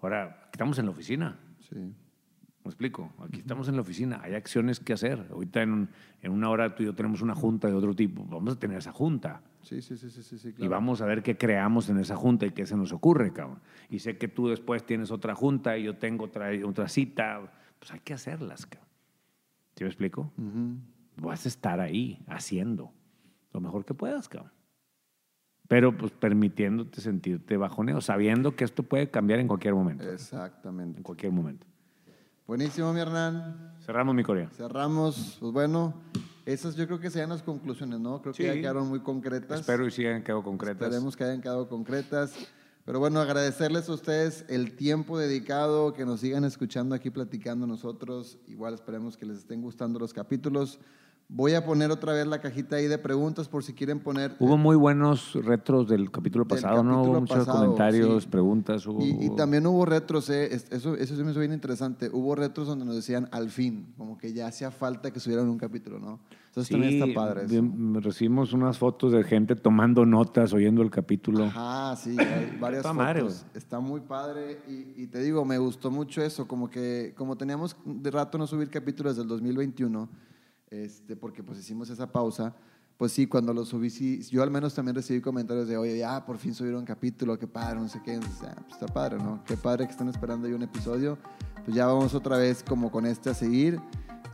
Ahora, 0.00 0.48
estamos 0.52 0.78
en 0.78 0.86
la 0.86 0.92
oficina. 0.92 1.38
Sí. 1.68 1.76
¿Me 1.76 2.70
explico? 2.70 3.12
Aquí 3.18 3.40
estamos 3.40 3.68
en 3.68 3.74
la 3.74 3.82
oficina, 3.82 4.20
hay 4.22 4.34
acciones 4.34 4.80
que 4.80 4.94
hacer. 4.94 5.26
Ahorita 5.30 5.60
en, 5.60 5.90
en 6.22 6.32
una 6.32 6.48
hora 6.48 6.74
tú 6.74 6.82
y 6.82 6.86
yo 6.86 6.94
tenemos 6.94 7.20
una 7.20 7.34
junta 7.34 7.68
de 7.68 7.74
otro 7.74 7.94
tipo. 7.94 8.24
Vamos 8.24 8.54
a 8.54 8.58
tener 8.58 8.78
esa 8.78 8.92
junta. 8.92 9.42
Sí, 9.64 9.80
sí, 9.80 9.96
sí, 9.96 10.10
sí, 10.10 10.22
sí, 10.22 10.38
sí, 10.38 10.54
Y 10.58 10.68
vamos 10.68 11.00
a 11.00 11.06
ver 11.06 11.22
qué 11.22 11.38
creamos 11.38 11.88
en 11.88 11.98
esa 11.98 12.16
junta 12.16 12.44
y 12.44 12.50
qué 12.50 12.66
se 12.66 12.76
nos 12.76 12.92
ocurre, 12.92 13.32
cabrón. 13.32 13.60
Y 13.88 13.98
sé 14.00 14.18
que 14.18 14.28
tú 14.28 14.48
después 14.48 14.84
tienes 14.84 15.10
otra 15.10 15.34
junta 15.34 15.78
y 15.78 15.84
yo 15.84 15.96
tengo 15.96 16.26
otra, 16.26 16.50
otra 16.66 16.88
cita. 16.88 17.40
Pues 17.78 17.90
hay 17.92 18.00
que 18.00 18.12
hacerlas, 18.12 18.66
cabrón. 18.66 18.88
¿Sí 19.76 19.84
me 19.84 19.88
explico? 19.88 20.32
Vas 21.16 21.46
a 21.46 21.48
estar 21.48 21.80
ahí 21.80 22.22
haciendo 22.28 22.92
lo 23.52 23.60
mejor 23.60 23.84
que 23.84 23.94
puedas, 23.94 24.28
cabrón. 24.28 24.52
Pero 25.66 25.96
pues 25.96 26.12
permitiéndote 26.12 27.00
sentirte 27.00 27.56
bajoneo, 27.56 28.02
sabiendo 28.02 28.54
que 28.54 28.64
esto 28.64 28.82
puede 28.82 29.10
cambiar 29.10 29.40
en 29.40 29.48
cualquier 29.48 29.74
momento. 29.74 30.08
Exactamente. 30.10 30.98
En 30.98 31.02
cualquier 31.02 31.32
momento. 31.32 31.66
Buenísimo, 32.46 32.92
mi 32.92 33.00
Hernán. 33.00 33.72
Cerramos 33.80 34.14
mi 34.14 34.22
Corea. 34.22 34.50
Cerramos. 34.50 35.38
Pues 35.40 35.52
bueno, 35.52 35.94
esas 36.46 36.76
yo 36.76 36.86
creo 36.86 37.00
que 37.00 37.10
sean 37.10 37.30
las 37.30 37.42
conclusiones, 37.42 38.00
¿no? 38.00 38.20
Creo 38.20 38.34
que 38.34 38.42
Sí. 38.42 38.48
ya 38.48 38.54
quedaron 38.54 38.88
muy 38.88 39.00
concretas. 39.00 39.60
Espero 39.60 39.86
y 39.86 39.90
sigan 39.90 40.22
quedado 40.22 40.42
concretas. 40.42 40.82
Esperemos 40.88 41.16
que 41.16 41.24
hayan 41.24 41.40
quedado 41.40 41.68
concretas. 41.68 42.34
Pero 42.84 42.98
bueno, 42.98 43.18
agradecerles 43.20 43.88
a 43.88 43.94
ustedes 43.94 44.44
el 44.48 44.76
tiempo 44.76 45.18
dedicado, 45.18 45.94
que 45.94 46.04
nos 46.04 46.20
sigan 46.20 46.44
escuchando 46.44 46.94
aquí 46.94 47.08
platicando 47.08 47.66
nosotros. 47.66 48.36
Igual 48.46 48.74
esperemos 48.74 49.16
que 49.16 49.24
les 49.24 49.38
estén 49.38 49.62
gustando 49.62 49.98
los 49.98 50.12
capítulos. 50.12 50.78
Voy 51.28 51.54
a 51.54 51.64
poner 51.64 51.90
otra 51.90 52.12
vez 52.12 52.26
la 52.26 52.40
cajita 52.40 52.76
ahí 52.76 52.86
de 52.86 52.98
preguntas 52.98 53.48
por 53.48 53.64
si 53.64 53.72
quieren 53.72 53.98
poner. 53.98 54.36
Hubo 54.38 54.58
muy 54.58 54.76
buenos 54.76 55.32
retros 55.34 55.88
del 55.88 56.10
capítulo 56.10 56.44
Del 56.44 56.48
pasado, 56.60 56.82
¿no? 56.84 56.90
capítulo 56.96 57.10
Hubo 57.12 57.20
muchos 57.22 57.38
pasado, 57.38 57.58
comentarios, 57.64 58.22
sí. 58.24 58.28
preguntas. 58.28 58.86
Hubo, 58.86 59.00
Y, 59.02 59.10
y 59.24 59.28
hubo- 59.28 59.34
también 59.36 59.66
hubo 59.66 59.84
retros, 59.86 60.28
eh, 60.28 60.54
es- 60.54 60.70
eso, 60.70 60.94
eso 60.94 61.16
sí 61.16 61.24
me 61.24 61.30
hizo 61.30 61.40
bien 61.40 61.52
interesante. 61.54 62.10
Hubo 62.12 62.34
retros 62.34 62.68
donde 62.68 62.84
nos 62.84 62.94
decían 62.94 63.28
al 63.32 63.48
fin, 63.50 63.86
como 63.96 64.18
que 64.18 64.34
ya 64.34 64.46
hacía 64.48 64.70
falta 64.70 65.10
que 65.12 65.18
subieran 65.18 65.48
un 65.48 65.56
capítulo, 65.58 65.98
¿no? 65.98 66.20
Entonces 66.48 66.70
también 66.70 67.02
está 67.02 67.12
padre. 67.20 67.40
eso. 67.46 67.50
bien, 67.50 67.94
recibimos 68.02 68.52
unas 68.52 68.78
fotos 68.78 69.10
de 69.10 69.24
gente 69.24 69.56
tomando 69.56 70.04
notas, 70.06 70.52
oyendo 70.52 70.82
el 70.82 70.90
capítulo. 70.90 71.44
Ajá, 71.46 71.96
sí, 71.96 72.16
hay 72.20 72.56
varias 72.60 72.80
Está 72.84 72.90
fotos. 72.94 72.94
madre. 72.96 73.24
Está 73.54 73.80
muy 73.80 74.00
padre 74.02 74.60
y, 74.68 75.02
y 75.02 75.06
te 75.08 75.20
digo, 75.20 75.44
me 75.46 75.56
gustó 75.58 75.90
mucho 75.90 76.22
eso, 76.22 76.46
como 76.46 76.68
que 76.70 77.12
como 77.16 77.34
teníamos 77.36 77.74
de 77.86 78.10
rato 78.10 78.36
no 78.38 78.46
subir 78.46 78.68
capítulos 78.70 79.16
del 79.16 79.26
2021, 79.26 80.08
este, 80.82 81.16
porque 81.16 81.42
pues 81.42 81.58
hicimos 81.58 81.90
esa 81.90 82.10
pausa, 82.10 82.54
pues 82.96 83.12
sí, 83.12 83.26
cuando 83.26 83.52
lo 83.52 83.64
subí, 83.64 83.90
sí, 83.90 84.22
yo 84.30 84.42
al 84.42 84.50
menos 84.50 84.74
también 84.74 84.94
recibí 84.94 85.20
comentarios 85.20 85.68
de, 85.68 85.76
oye, 85.76 85.98
ya 85.98 86.24
por 86.24 86.38
fin 86.38 86.54
subieron 86.54 86.80
un 86.80 86.86
capítulo, 86.86 87.38
qué 87.38 87.46
padre, 87.46 87.80
no 87.80 87.88
sé 87.88 88.00
qué, 88.04 88.14
Entonces, 88.14 88.42
ah, 88.48 88.54
pues 88.62 88.72
está 88.74 88.86
padre, 88.86 89.18
¿no? 89.18 89.42
Qué 89.44 89.56
padre 89.56 89.86
que 89.86 89.92
están 89.92 90.08
esperando 90.08 90.46
ahí 90.46 90.52
un 90.52 90.62
episodio, 90.62 91.18
pues 91.64 91.76
ya 91.76 91.86
vamos 91.86 92.14
otra 92.14 92.36
vez 92.36 92.62
como 92.62 92.90
con 92.90 93.06
este 93.06 93.30
a 93.30 93.34
seguir. 93.34 93.80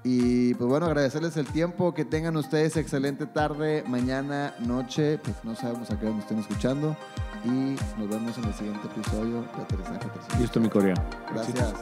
Y 0.03 0.55
pues 0.55 0.69
bueno, 0.69 0.87
agradecerles 0.87 1.37
el 1.37 1.47
tiempo, 1.47 1.93
que 1.93 2.07
tengan 2.07 2.37
ustedes 2.37 2.77
excelente 2.77 3.27
tarde, 3.27 3.85
mañana, 3.87 4.55
noche, 4.61 5.19
pues 5.19 5.37
no 5.45 5.55
sabemos 5.55 5.91
a 5.91 5.99
qué 5.99 6.07
hora 6.07 6.15
nos 6.15 6.25
estén 6.25 6.39
escuchando 6.39 6.97
y 7.45 7.77
nos 7.99 8.09
vemos 8.09 8.37
en 8.39 8.45
el 8.45 8.55
siguiente 8.55 8.87
episodio 8.87 9.43
de 9.43 9.63
Aterrizaje 9.63 9.99
360. 9.99 10.39
Listo, 10.39 10.61
mi 10.61 10.69
Corea. 10.69 10.95
Gracias. 11.33 11.75